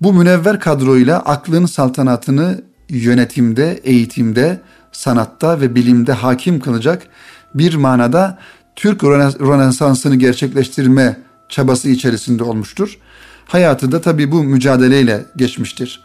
[0.00, 4.60] Bu münevver kadroyla aklın saltanatını yönetimde, eğitimde,
[4.92, 7.06] sanatta ve bilimde hakim kılacak
[7.54, 8.38] bir manada
[8.76, 11.16] Türk Rönesansı'nı gerçekleştirme
[11.48, 12.98] çabası içerisinde olmuştur.
[13.46, 16.04] Hayatı da tabi bu mücadeleyle geçmiştir.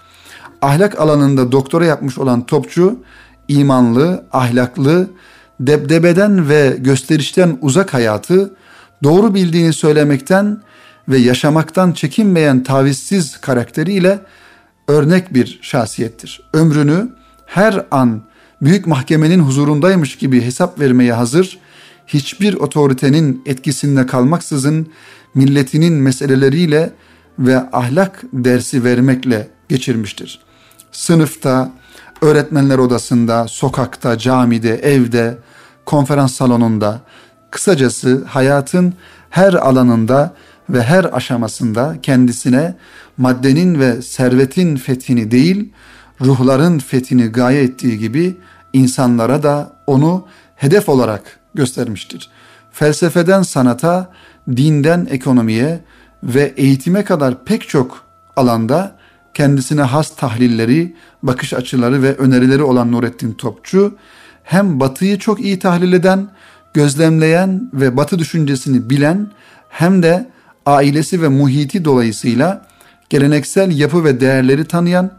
[0.61, 2.99] Ahlak alanında doktora yapmış olan Topçu,
[3.47, 5.07] imanlı, ahlaklı,
[5.59, 8.53] debdebeden ve gösterişten uzak hayatı,
[9.03, 10.61] doğru bildiğini söylemekten
[11.09, 14.19] ve yaşamaktan çekinmeyen tavizsiz karakteriyle
[14.87, 16.41] örnek bir şahsiyettir.
[16.53, 17.09] Ömrünü
[17.45, 18.21] her an
[18.61, 21.59] büyük mahkemenin huzurundaymış gibi hesap vermeye hazır,
[22.07, 24.87] hiçbir otoritenin etkisinde kalmaksızın
[25.35, 26.93] milletinin meseleleriyle
[27.39, 30.39] ve ahlak dersi vermekle geçirmiştir.
[30.91, 31.71] Sınıfta,
[32.21, 35.37] öğretmenler odasında, sokakta, camide, evde,
[35.85, 37.01] konferans salonunda,
[37.51, 38.93] kısacası hayatın
[39.29, 40.33] her alanında
[40.69, 42.75] ve her aşamasında kendisine
[43.17, 45.73] maddenin ve servetin fethini değil,
[46.21, 48.37] ruhların fethini gaye ettiği gibi
[48.73, 52.29] insanlara da onu hedef olarak göstermiştir.
[52.71, 54.11] Felsefeden sanata,
[54.47, 55.79] dinden ekonomiye
[56.23, 58.95] ve eğitime kadar pek çok alanda
[59.33, 63.95] kendisine has tahlilleri, bakış açıları ve önerileri olan Nurettin Topçu,
[64.43, 66.27] hem batıyı çok iyi tahlil eden,
[66.73, 69.27] gözlemleyen ve batı düşüncesini bilen
[69.69, 70.29] hem de
[70.65, 72.65] ailesi ve muhiti dolayısıyla
[73.09, 75.11] geleneksel yapı ve değerleri tanıyan,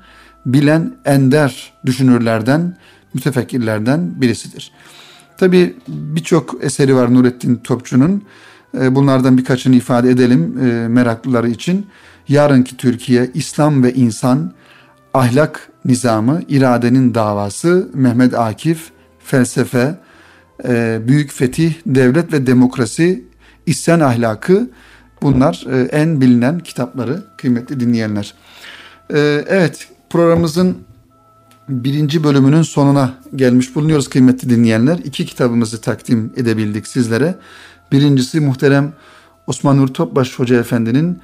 [0.46, 2.76] bilen ender düşünürlerden,
[3.14, 4.72] mütefekkirlerden birisidir.
[5.38, 8.22] Tabi birçok eseri var Nurettin Topçu'nun.
[8.80, 11.86] Ee, bunlardan birkaçını ifade edelim e, meraklıları için.
[12.28, 14.52] Yarınki Türkiye, İslam ve İnsan,
[15.14, 19.94] Ahlak Nizamı, İradenin Davası, Mehmet Akif, Felsefe,
[20.64, 23.24] e, Büyük Fetih, Devlet ve Demokrasi,
[23.66, 24.70] İsyan Ahlakı
[25.22, 28.34] bunlar e, en bilinen kitapları kıymetli dinleyenler.
[29.48, 30.78] Evet programımızın
[31.68, 34.98] birinci bölümünün sonuna gelmiş bulunuyoruz kıymetli dinleyenler.
[35.04, 37.34] İki kitabımızı takdim edebildik sizlere.
[37.92, 38.92] Birincisi muhterem
[39.46, 41.18] Osman Nur Topbaş Hoca Efendi'nin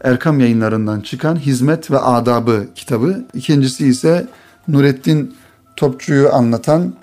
[0.00, 3.24] Erkam yayınlarından çıkan Hizmet ve Adabı kitabı.
[3.34, 4.26] İkincisi ise
[4.68, 5.34] Nurettin
[5.76, 6.94] Topçu'yu anlatan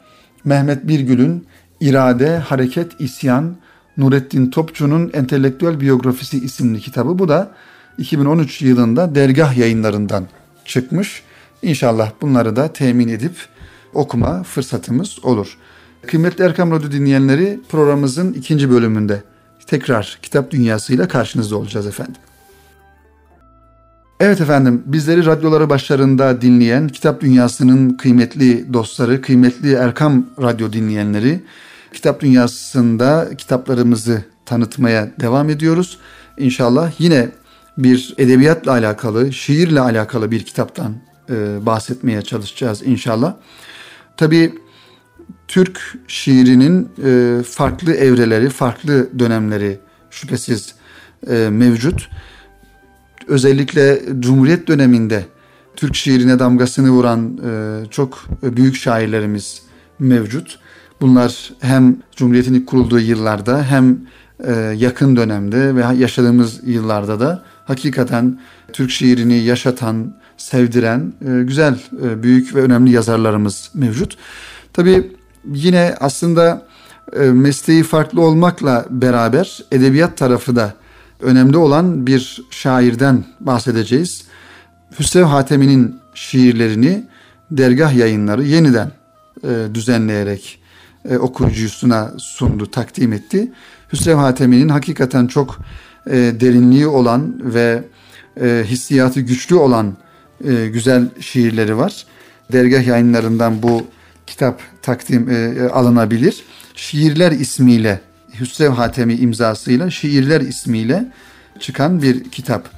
[0.46, 1.48] Mehmet Birgül'ün
[1.82, 3.56] İrade, Hareket, İsyan,
[3.98, 7.20] Nurettin Topçu'nun Entelektüel Biyografisi isimli kitabı.
[7.20, 7.52] Bu da
[7.98, 10.28] 2013 yılında dergah yayınlarından
[10.66, 11.24] çıkmış.
[11.62, 13.36] İnşallah bunları da temin edip
[13.94, 15.58] okuma fırsatımız olur.
[16.08, 19.24] Kıymetli Erkam Radyo dinleyenleri programımızın ikinci bölümünde
[19.68, 22.16] tekrar kitap dünyasıyla karşınızda olacağız efendim.
[24.20, 31.44] Evet efendim bizleri radyoları başlarında dinleyen kitap dünyasının kıymetli dostları, kıymetli Erkam Radyo dinleyenleri
[31.94, 35.98] kitap dünyasında kitaplarımızı tanıtmaya devam ediyoruz.
[36.38, 37.30] İnşallah yine
[37.78, 40.94] bir edebiyatla alakalı, şiirle alakalı bir kitaptan
[41.30, 43.34] e, bahsetmeye çalışacağız inşallah.
[44.18, 44.54] Tabii
[45.48, 50.76] Türk şiirinin e, farklı evreleri, farklı dönemleri şüphesiz
[51.30, 52.10] e, mevcut.
[53.28, 55.26] Özellikle Cumhuriyet döneminde
[55.76, 59.62] Türk şiirine damgasını vuran e, çok büyük şairlerimiz
[60.00, 60.60] mevcut.
[61.02, 63.98] Bunlar hem Cumhuriyet'in kurulduğu yıllarda hem
[64.44, 68.40] e, yakın dönemde ve yaşadığımız yıllarda da hakikaten
[68.74, 74.18] Türk şiirini yaşatan, sevdiren e, güzel, e, büyük ve önemli yazarlarımız mevcut.
[74.74, 75.12] Tabii
[75.46, 76.66] yine aslında
[77.14, 80.74] e, mesleği farklı olmakla beraber edebiyat tarafı da
[81.22, 84.26] önemli olan bir şairden bahsedeceğiz.
[85.00, 87.04] Hüsrev Hatemi'nin şiirlerini
[87.52, 88.92] dergah yayınları yeniden
[89.74, 90.60] düzenleyerek
[91.20, 93.52] okuyucusuna sundu, takdim etti.
[93.94, 95.60] Hüsrev Hatemi'nin hakikaten çok
[96.08, 97.84] derinliği olan ve
[98.42, 99.98] hissiyatı güçlü olan
[100.44, 102.06] e, güzel şiirleri var.
[102.52, 103.84] Dergah yayınlarından bu
[104.28, 106.44] kitap takdim e, alınabilir.
[106.76, 108.02] Şiirler ismiyle
[108.40, 111.12] Hüsrev Hatemi imzasıyla Şiirler ismiyle
[111.60, 112.70] çıkan bir kitap.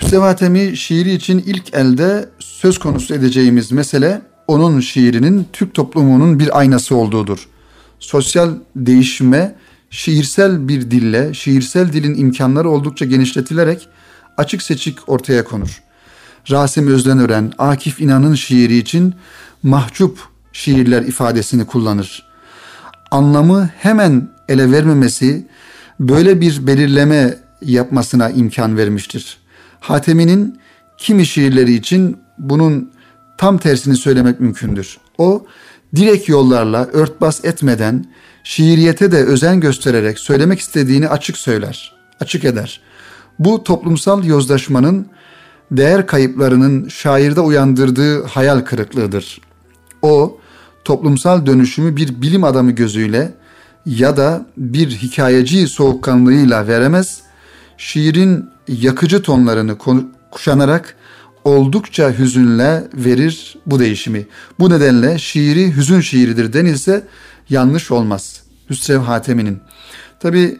[0.00, 6.58] Hüsrev Hatemi şiiri için ilk elde söz konusu edeceğimiz mesele onun şiirinin Türk toplumunun bir
[6.58, 7.48] aynası olduğudur.
[7.98, 9.54] Sosyal değişime
[9.90, 13.88] şiirsel bir dille, şiirsel dilin imkanları oldukça genişletilerek
[14.36, 15.82] açık seçik ortaya konur.
[16.50, 19.14] Rasim Özdenören, Akif İnan'ın şiiri için
[19.62, 20.18] mahcup
[20.52, 22.26] şiirler ifadesini kullanır.
[23.10, 25.46] Anlamı hemen ele vermemesi
[26.00, 29.38] böyle bir belirleme yapmasına imkan vermiştir.
[29.80, 30.58] Hatemi'nin
[30.98, 32.90] kimi şiirleri için bunun
[33.38, 34.98] tam tersini söylemek mümkündür.
[35.18, 35.46] O
[35.96, 38.04] direkt yollarla örtbas etmeden
[38.44, 42.80] şiiriyete de özen göstererek söylemek istediğini açık söyler, açık eder.
[43.38, 45.06] Bu toplumsal yozlaşmanın
[45.70, 49.40] değer kayıplarının şairde uyandırdığı hayal kırıklığıdır.
[50.02, 50.38] O
[50.84, 53.34] toplumsal dönüşümü bir bilim adamı gözüyle
[53.86, 57.20] ya da bir hikayeci soğukkanlığıyla veremez,
[57.78, 59.78] şiirin yakıcı tonlarını
[60.30, 60.96] kuşanarak
[61.44, 64.26] oldukça hüzünle verir bu değişimi.
[64.58, 67.06] Bu nedenle şiiri hüzün şiiridir denilse
[67.48, 68.42] yanlış olmaz.
[68.70, 69.58] Hüsrev Hatemi'nin.
[70.20, 70.58] Tabi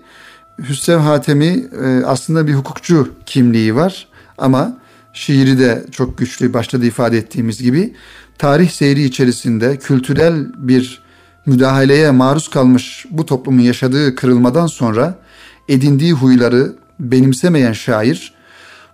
[0.69, 4.79] Hüsrev Hatemi e, aslında bir hukukçu kimliği var ama
[5.13, 7.95] şiiri de çok güçlü başta da ifade ettiğimiz gibi
[8.39, 11.03] tarih seyri içerisinde kültürel bir
[11.47, 15.19] müdahaleye maruz kalmış bu toplumun yaşadığı kırılmadan sonra
[15.69, 18.35] edindiği huyları benimsemeyen şair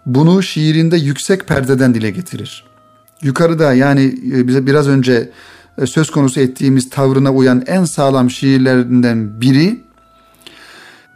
[0.06, 2.64] bunu şiirinde yüksek perdeden dile getirir.
[3.22, 5.30] Yukarıda yani e, bize biraz önce
[5.78, 9.86] e, söz konusu ettiğimiz tavrına uyan en sağlam şiirlerinden biri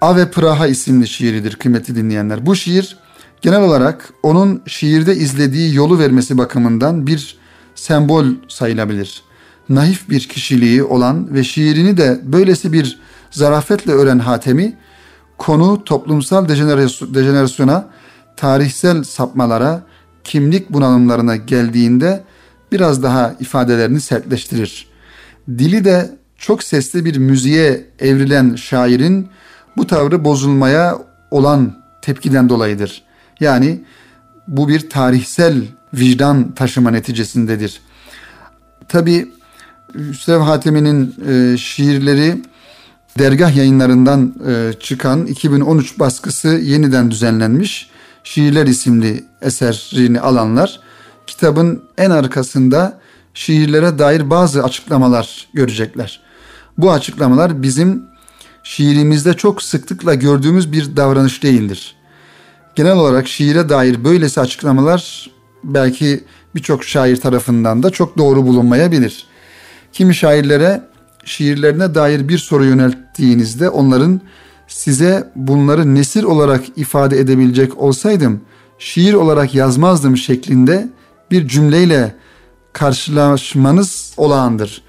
[0.00, 2.46] Ave Praha isimli şiiridir kıymetli dinleyenler.
[2.46, 2.96] Bu şiir
[3.40, 7.36] genel olarak onun şiirde izlediği yolu vermesi bakımından bir
[7.74, 9.22] sembol sayılabilir.
[9.68, 12.98] Naif bir kişiliği olan ve şiirini de böylesi bir
[13.30, 14.76] zarafetle öğren Hatemi,
[15.38, 16.48] konu toplumsal
[17.14, 17.88] dejenerasyona,
[18.36, 19.82] tarihsel sapmalara,
[20.24, 22.24] kimlik bunalımlarına geldiğinde
[22.72, 24.86] biraz daha ifadelerini sertleştirir.
[25.48, 29.28] dili de çok sesli bir müziğe evrilen şairin
[29.76, 30.98] bu tavrı bozulmaya
[31.30, 33.02] olan tepkiden dolayıdır.
[33.40, 33.80] Yani
[34.48, 35.62] bu bir tarihsel
[35.94, 37.80] vicdan taşıma neticesindedir.
[38.88, 39.28] Tabi
[39.94, 42.42] Hüsrev Hatemi'nin e, şiirleri
[43.18, 47.89] dergah yayınlarından e, çıkan 2013 baskısı yeniden düzenlenmiş.
[48.24, 50.80] Şiirler isimli eserini alanlar
[51.26, 53.00] kitabın en arkasında
[53.34, 56.20] şiirlere dair bazı açıklamalar görecekler.
[56.78, 58.02] Bu açıklamalar bizim
[58.62, 61.96] şiirimizde çok sıklıkla gördüğümüz bir davranış değildir.
[62.74, 65.30] Genel olarak şiire dair böylesi açıklamalar
[65.64, 69.26] belki birçok şair tarafından da çok doğru bulunmayabilir.
[69.92, 70.82] Kimi şairlere
[71.24, 74.20] şiirlerine dair bir soru yönelttiğinizde onların
[74.70, 78.40] size bunları nesir olarak ifade edebilecek olsaydım
[78.78, 80.88] şiir olarak yazmazdım şeklinde
[81.30, 82.14] bir cümleyle
[82.72, 84.82] karşılaşmanız olağandır.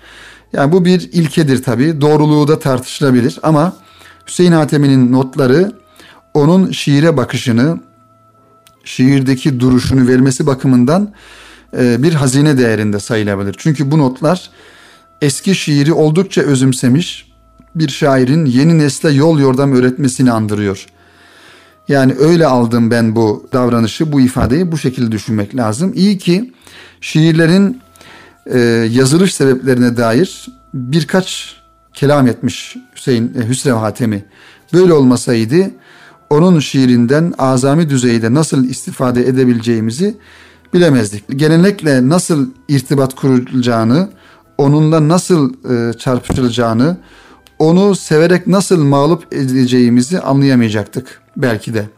[0.53, 2.01] Yani bu bir ilkedir tabi.
[2.01, 3.73] Doğruluğu da tartışılabilir ama
[4.27, 5.71] Hüseyin Hatemi'nin notları
[6.33, 7.79] onun şiire bakışını,
[8.83, 11.13] şiirdeki duruşunu vermesi bakımından
[11.77, 13.55] e, bir hazine değerinde sayılabilir.
[13.57, 14.49] Çünkü bu notlar
[15.21, 17.30] eski şiiri oldukça özümsemiş
[17.75, 20.85] bir şairin yeni nesle yol yordam öğretmesini andırıyor.
[21.87, 25.91] Yani öyle aldım ben bu davranışı, bu ifadeyi bu şekilde düşünmek lazım.
[25.95, 26.53] İyi ki
[27.01, 27.81] şiirlerin
[28.45, 28.59] e,
[28.91, 31.55] yazılış sebeplerine dair birkaç
[31.93, 34.25] kelam etmiş Hüseyin e, Hüsrev Hatemi.
[34.73, 35.71] Böyle olmasaydı
[36.29, 40.17] onun şiirinden azami düzeyde nasıl istifade edebileceğimizi
[40.73, 41.23] bilemezdik.
[41.39, 44.09] Gelenekle nasıl irtibat kurulacağını,
[44.57, 46.97] onunla nasıl e, çarpışılacağını,
[47.61, 51.89] onu severek nasıl mağlup edileceğimizi anlayamayacaktık belki de.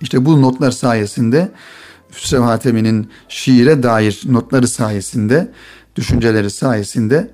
[0.00, 1.52] İşte bu notlar sayesinde
[2.16, 5.52] Hüsrev Hatemi'nin şiire dair notları sayesinde,
[5.96, 7.30] düşünceleri sayesinde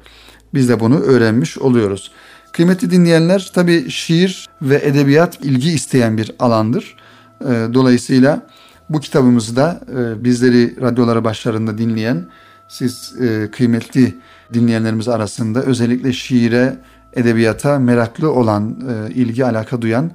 [0.55, 2.13] biz de bunu öğrenmiş oluyoruz.
[2.53, 6.97] Kıymetli dinleyenler tabi şiir ve edebiyat ilgi isteyen bir alandır.
[7.41, 8.47] Ee, dolayısıyla
[8.89, 12.29] bu kitabımızı da e, bizleri radyoları başlarında dinleyen
[12.69, 14.15] siz e, kıymetli
[14.55, 16.77] dinleyenlerimiz arasında özellikle şiire,
[17.13, 20.11] edebiyata meraklı olan, e, ilgi alaka duyan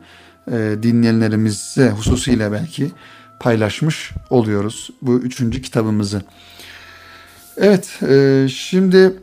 [0.84, 2.92] dinleyenlerimize hususuyla belki
[3.40, 6.22] paylaşmış oluyoruz bu üçüncü kitabımızı.
[7.58, 8.00] Evet,
[8.52, 9.14] şimdi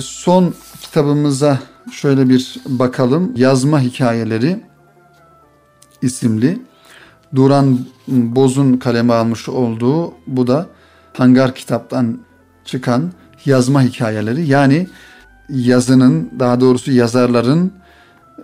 [0.00, 1.58] son kitabımıza
[1.92, 3.32] şöyle bir bakalım.
[3.36, 4.62] Yazma Hikayeleri
[6.02, 6.62] isimli
[7.34, 10.66] Duran Boz'un kaleme almış olduğu bu da
[11.12, 12.18] Hangar kitaptan
[12.64, 13.12] çıkan
[13.44, 14.46] yazma hikayeleri.
[14.46, 14.88] Yani
[15.48, 17.72] yazının daha doğrusu yazarların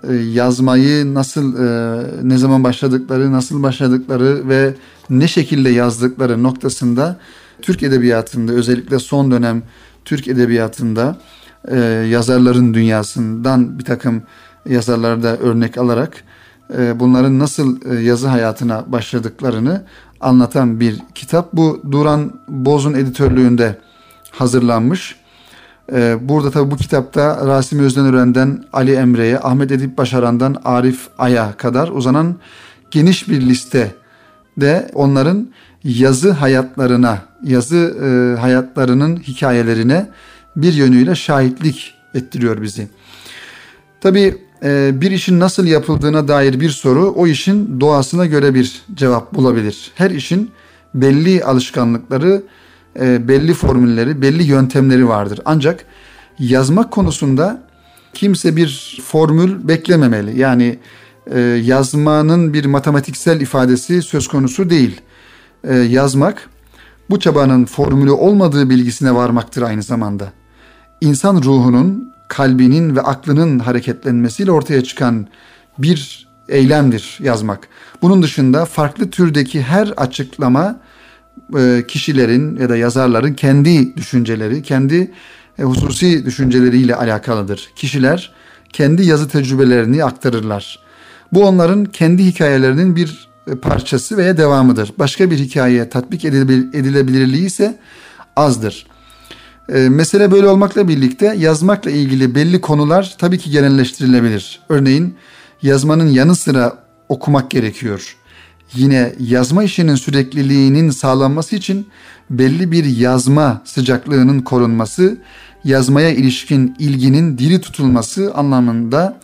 [0.08, 4.74] e, yazmayı nasıl e, ne zaman başladıkları, nasıl başladıkları ve
[5.10, 7.16] ne şekilde yazdıkları noktasında
[7.62, 9.62] Türk edebiyatında özellikle son dönem
[10.04, 11.16] Türk edebiyatında
[11.68, 11.76] e,
[12.10, 14.22] yazarların dünyasından bir takım
[14.68, 16.24] yazarlarda örnek alarak
[16.78, 19.84] e, bunların nasıl e, yazı hayatına başladıklarını
[20.20, 21.52] anlatan bir kitap.
[21.52, 23.78] Bu Duran Boz'un editörlüğünde
[24.30, 25.21] hazırlanmış.
[25.92, 31.88] E, burada tabi bu kitapta Rasim Özdenören'den Ali Emre'ye, Ahmet Edip Başaran'dan Arif Ay'a kadar
[31.88, 32.36] uzanan
[32.90, 33.94] geniş bir liste
[34.56, 35.48] de onların
[35.84, 40.08] yazı hayatlarına, yazı hayatlarının hikayelerine
[40.56, 42.88] bir yönüyle şahitlik ettiriyor bizi.
[44.00, 49.34] Tabi e, bir işin nasıl yapıldığına dair bir soru o işin doğasına göre bir cevap
[49.34, 49.92] bulabilir.
[49.94, 50.50] Her işin
[50.94, 52.42] belli alışkanlıkları,
[53.00, 55.40] e, belli formülleri, belli yöntemleri vardır.
[55.44, 55.84] Ancak
[56.38, 57.62] yazmak konusunda
[58.14, 60.38] kimse bir formül beklememeli.
[60.38, 60.78] Yani
[61.26, 65.00] e, yazmanın bir matematiksel ifadesi söz konusu değil.
[65.88, 66.48] Yazmak
[67.10, 70.32] bu çabanın formülü olmadığı bilgisine varmaktır aynı zamanda
[71.02, 75.26] insan ruhunun, kalbinin ve aklının hareketlenmesiyle ortaya çıkan
[75.78, 77.68] bir eylemdir yazmak.
[78.02, 80.76] Bunun dışında farklı türdeki her açıklama
[81.58, 85.10] e, kişilerin ya da yazarların kendi düşünceleri, kendi
[85.58, 87.70] e, hususi düşünceleriyle alakalıdır.
[87.76, 88.32] Kişiler
[88.72, 90.78] kendi yazı tecrübelerini aktarırlar.
[91.32, 94.92] Bu onların kendi hikayelerinin bir e, parçası veya devamıdır.
[94.98, 97.78] Başka bir hikayeye tatbik edilebilirliği ise
[98.36, 98.86] azdır.
[99.68, 104.60] Mesele böyle olmakla birlikte yazmakla ilgili belli konular tabii ki genelleştirilebilir.
[104.68, 105.16] Örneğin
[105.62, 106.78] yazmanın yanı sıra
[107.08, 108.16] okumak gerekiyor.
[108.74, 111.86] Yine yazma işinin sürekliliğinin sağlanması için
[112.30, 115.18] belli bir yazma sıcaklığının korunması,
[115.64, 119.20] yazmaya ilişkin ilginin diri tutulması anlamında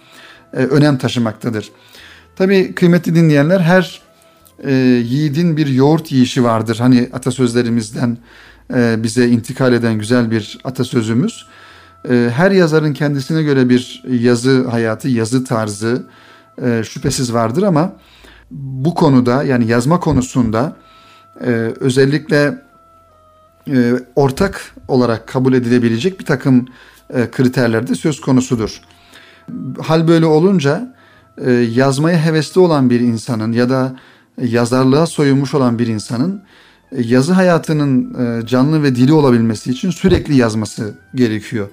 [0.53, 1.71] e, önem taşımaktadır.
[2.37, 4.03] Tabii kıymetli dinleyenler her
[4.65, 4.73] e,
[5.07, 6.77] yiğidin bir yoğurt yiyişi vardır.
[6.81, 8.19] Hani atasözlerimizden
[8.75, 11.47] e, bize intikal eden güzel bir atasözümüz.
[12.11, 16.07] E, her yazarın kendisine göre bir yazı hayatı, yazı tarzı
[16.63, 17.93] e, şüphesiz vardır ama
[18.51, 20.77] bu konuda yani yazma konusunda
[21.41, 22.63] e, özellikle
[23.71, 26.67] e, ortak olarak kabul edilebilecek bir takım
[27.15, 28.81] e, kriterler de söz konusudur.
[29.83, 30.95] Hal böyle olunca
[31.45, 33.97] e, yazmaya hevesli olan bir insanın ya da
[34.43, 36.43] yazarlığa soyunmuş olan bir insanın
[36.93, 41.69] e, yazı hayatının e, canlı ve dili olabilmesi için sürekli yazması gerekiyor.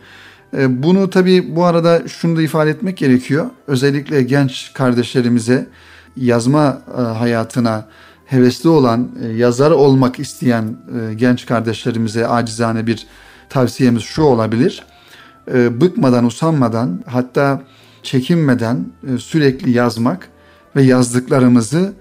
[0.58, 3.46] E, bunu tabii bu arada şunu da ifade etmek gerekiyor.
[3.68, 5.68] Özellikle genç kardeşlerimize
[6.18, 7.86] yazma hayatına
[8.26, 10.78] hevesli olan, yazar olmak isteyen
[11.16, 13.08] genç kardeşlerimize acizane bir
[13.50, 14.84] tavsiyemiz şu olabilir.
[15.54, 17.62] Bıkmadan, usanmadan hatta
[18.04, 18.86] çekinmeden
[19.20, 20.30] sürekli yazmak
[20.76, 21.94] ve yazdıklarımızı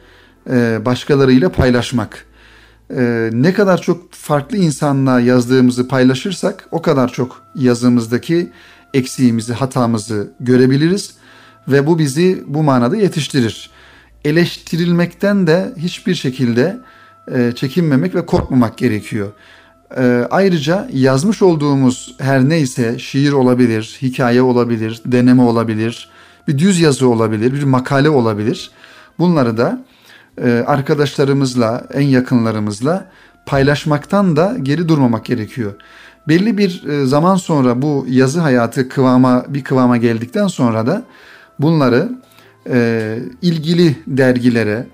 [0.85, 2.27] başkalarıyla paylaşmak
[2.91, 8.51] e, ne kadar çok farklı insanla yazdığımızı paylaşırsak o kadar çok yazımızdaki
[8.95, 11.15] eksiğimizi, hatamızı görebiliriz
[11.69, 13.71] ve bu bizi bu manada yetiştirir.
[14.25, 16.81] Eleştirilmekten de hiçbir şekilde
[17.33, 19.33] e, çekinmemek ve korkmamak gerekiyor.
[19.97, 26.09] E, ayrıca yazmış olduğumuz her neyse şiir olabilir, hikaye olabilir, deneme olabilir,
[26.49, 28.70] bir düz yazı olabilir, bir makale olabilir.
[29.18, 29.85] Bunları da
[30.43, 33.11] e, arkadaşlarımızla, en yakınlarımızla
[33.47, 35.72] paylaşmaktan da geri durmamak gerekiyor.
[36.29, 41.03] Belli bir zaman sonra bu yazı hayatı kıvama bir kıvama geldikten sonra da
[41.59, 42.09] bunları
[42.69, 44.87] e, ilgili dergilere,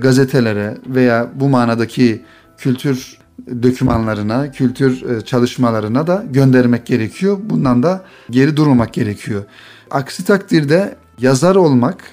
[0.00, 2.22] gazetelere veya bu manadaki
[2.58, 3.18] kültür
[3.62, 7.38] dokümanlarına, kültür çalışmalarına da göndermek gerekiyor.
[7.42, 9.44] Bundan da geri durmamak gerekiyor.
[9.90, 12.04] Aksi takdirde yazar olmak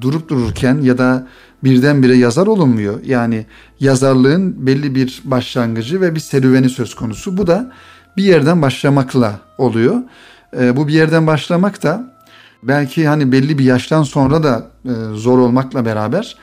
[0.00, 1.26] durup dururken ya da
[1.64, 3.00] birdenbire yazar olunmuyor.
[3.04, 3.46] Yani
[3.80, 7.36] yazarlığın belli bir başlangıcı ve bir serüveni söz konusu.
[7.36, 7.72] Bu da
[8.16, 9.96] bir yerden başlamakla oluyor.
[10.58, 12.11] E, bu bir yerden başlamak da
[12.62, 16.36] belki hani belli bir yaştan sonra da e, zor olmakla beraber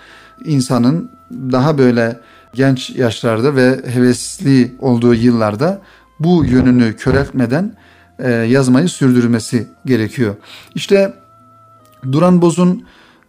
[0.45, 2.19] insanın daha böyle
[2.53, 5.81] genç yaşlarda ve hevesli olduğu yıllarda
[6.19, 7.75] bu yönünü köreltmeden
[8.19, 10.35] e, yazmayı sürdürmesi gerekiyor.
[10.75, 11.13] İşte
[12.11, 12.85] Duran Boz'un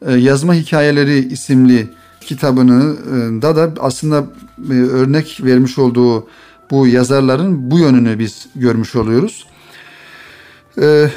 [0.07, 1.89] e, Yazma Hikayeleri isimli
[2.21, 4.25] kitabını e, da da aslında
[4.71, 6.29] e, örnek vermiş olduğu
[6.71, 9.47] bu yazarların bu yönünü biz görmüş oluyoruz.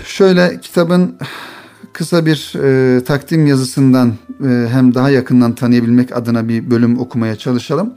[0.05, 1.15] Şöyle kitabın
[1.93, 2.51] kısa bir
[3.05, 4.13] takdim yazısından
[4.43, 7.93] hem daha yakından tanıyabilmek adına bir bölüm okumaya çalışalım.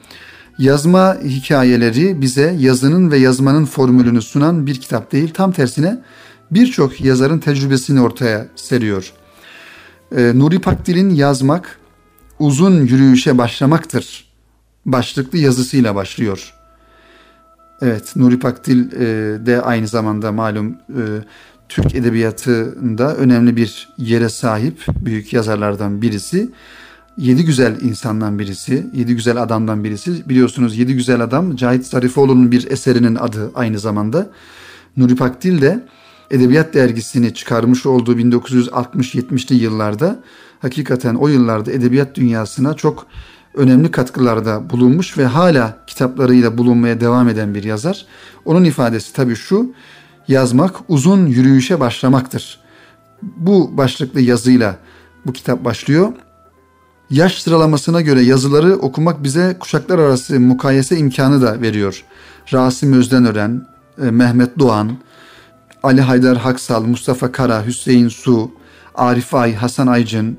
[0.58, 6.02] Yazma hikayeleri bize yazının ve yazmanın formülünü sunan bir kitap değil, tam tersine
[6.50, 9.26] birçok yazarın tecrübesini ortaya seriyor.''
[10.12, 11.78] e, Nuri Pakdil'in yazmak
[12.38, 14.26] uzun yürüyüşe başlamaktır
[14.86, 16.54] başlıklı yazısıyla başlıyor.
[17.82, 21.02] Evet Nuri Pakdil e, de aynı zamanda malum e,
[21.68, 26.50] Türk edebiyatında önemli bir yere sahip büyük yazarlardan birisi.
[27.18, 30.28] Yedi güzel insandan birisi, yedi güzel adamdan birisi.
[30.28, 34.30] Biliyorsunuz yedi güzel adam Cahit Zarifoğlu'nun bir eserinin adı aynı zamanda.
[34.96, 35.86] Nuri Pakdil de
[36.30, 40.22] Edebiyat dergisini çıkarmış olduğu 1960-70'li yıllarda
[40.58, 43.06] hakikaten o yıllarda edebiyat dünyasına çok
[43.54, 48.06] önemli katkılarda bulunmuş ve hala kitaplarıyla bulunmaya devam eden bir yazar.
[48.44, 49.72] Onun ifadesi tabii şu,
[50.28, 52.60] yazmak uzun yürüyüşe başlamaktır.
[53.22, 54.76] Bu başlıklı yazıyla
[55.26, 56.12] bu kitap başlıyor.
[57.10, 62.04] Yaş sıralamasına göre yazıları okumak bize kuşaklar arası mukayese imkanı da veriyor.
[62.52, 63.66] Rasim Özdenören,
[64.02, 64.92] e, Mehmet Doğan,
[65.82, 68.50] Ali Haydar Haksal, Mustafa Kara, Hüseyin Su,
[68.94, 70.38] Arif Ay, Hasan Aycın,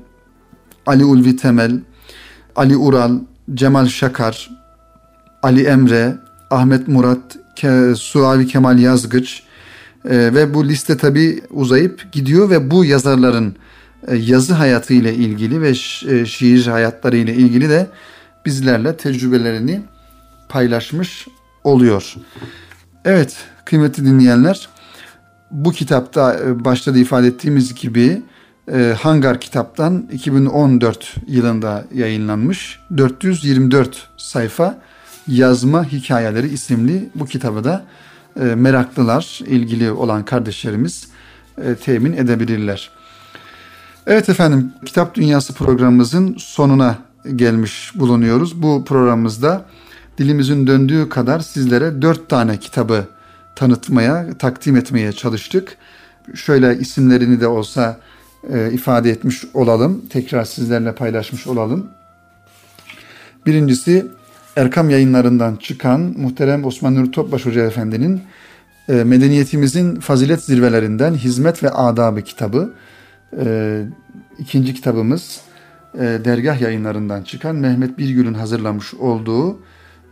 [0.86, 1.80] Ali Ulvi Temel,
[2.56, 3.18] Ali Ural,
[3.54, 4.50] Cemal Şakar,
[5.42, 6.16] Ali Emre,
[6.50, 7.36] Ahmet Murat,
[7.96, 9.42] Suavi Kemal Yazgıç
[10.08, 13.56] e, ve bu liste tabi uzayıp gidiyor ve bu yazarların
[14.08, 17.86] e, yazı hayatı ile ilgili ve e, şiir hayatları ile ilgili de
[18.46, 19.82] bizlerle tecrübelerini
[20.48, 21.28] paylaşmış
[21.64, 22.14] oluyor.
[23.04, 24.68] Evet kıymetli dinleyenler
[25.50, 28.22] bu kitapta e, başta da ifade ettiğimiz gibi
[28.72, 34.78] e, Hangar kitaptan 2014 yılında yayınlanmış 424 sayfa
[35.28, 37.84] yazma hikayeleri isimli bu kitabı da
[38.38, 41.08] e, meraklılar, ilgili olan kardeşlerimiz
[41.84, 42.90] temin edebilirler.
[44.06, 46.98] Evet efendim, Kitap Dünyası programımızın sonuna
[47.36, 48.62] gelmiş bulunuyoruz.
[48.62, 49.64] Bu programımızda
[50.18, 53.04] dilimizin döndüğü kadar sizlere dört tane kitabı
[53.56, 55.76] tanıtmaya, takdim etmeye çalıştık.
[56.34, 58.00] Şöyle isimlerini de olsa
[58.52, 60.04] e, ifade etmiş olalım.
[60.10, 61.86] Tekrar sizlerle paylaşmış olalım.
[63.46, 64.06] Birincisi
[64.58, 68.20] Erkam yayınlarından çıkan muhterem Osman Nuri Topbaş Hoca Efendi'nin
[68.88, 72.74] e, medeniyetimizin fazilet zirvelerinden Hizmet ve Adabı kitabı.
[73.44, 73.82] E,
[74.38, 75.40] ikinci kitabımız
[75.94, 79.52] e, dergah yayınlarından çıkan Mehmet Birgül'ün hazırlamış olduğu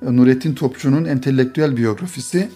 [0.06, 2.48] e, Nurettin Topçu'nun entelektüel biyografisi.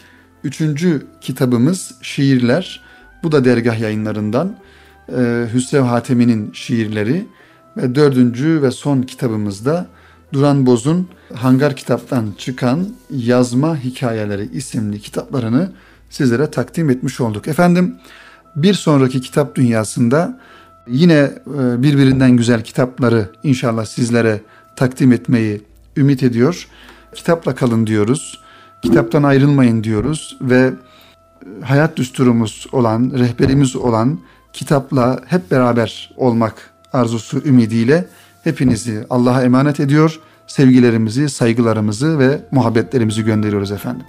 [0.44, 2.80] Üçüncü kitabımız Şiirler.
[3.22, 4.56] Bu da dergah yayınlarından.
[5.08, 7.26] E, Hüsrev Hatemi'nin şiirleri.
[7.76, 9.86] Ve dördüncü ve son kitabımızda
[10.32, 15.72] Duran Boz'un Hangar kitaptan çıkan Yazma Hikayeleri isimli kitaplarını
[16.10, 17.48] sizlere takdim etmiş olduk.
[17.48, 17.96] Efendim
[18.56, 20.40] bir sonraki kitap dünyasında
[20.88, 24.40] yine e, birbirinden güzel kitapları inşallah sizlere
[24.76, 25.62] takdim etmeyi
[25.96, 26.68] ümit ediyor.
[27.14, 28.40] Kitapla kalın diyoruz.
[28.82, 34.20] Kitaptan ayrılmayın diyoruz ve e, hayat düsturumuz olan, rehberimiz olan
[34.52, 38.06] kitapla hep beraber olmak arzusu ümidiyle
[38.44, 40.20] hepinizi Allah'a emanet ediyor.
[40.46, 44.06] Sevgilerimizi, saygılarımızı ve muhabbetlerimizi gönderiyoruz efendim.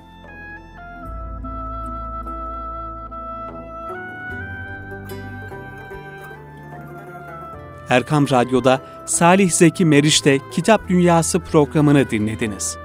[7.90, 12.78] Erkam Radyo'da Salih Zeki Meriç'te Kitap Dünyası programını dinlediniz.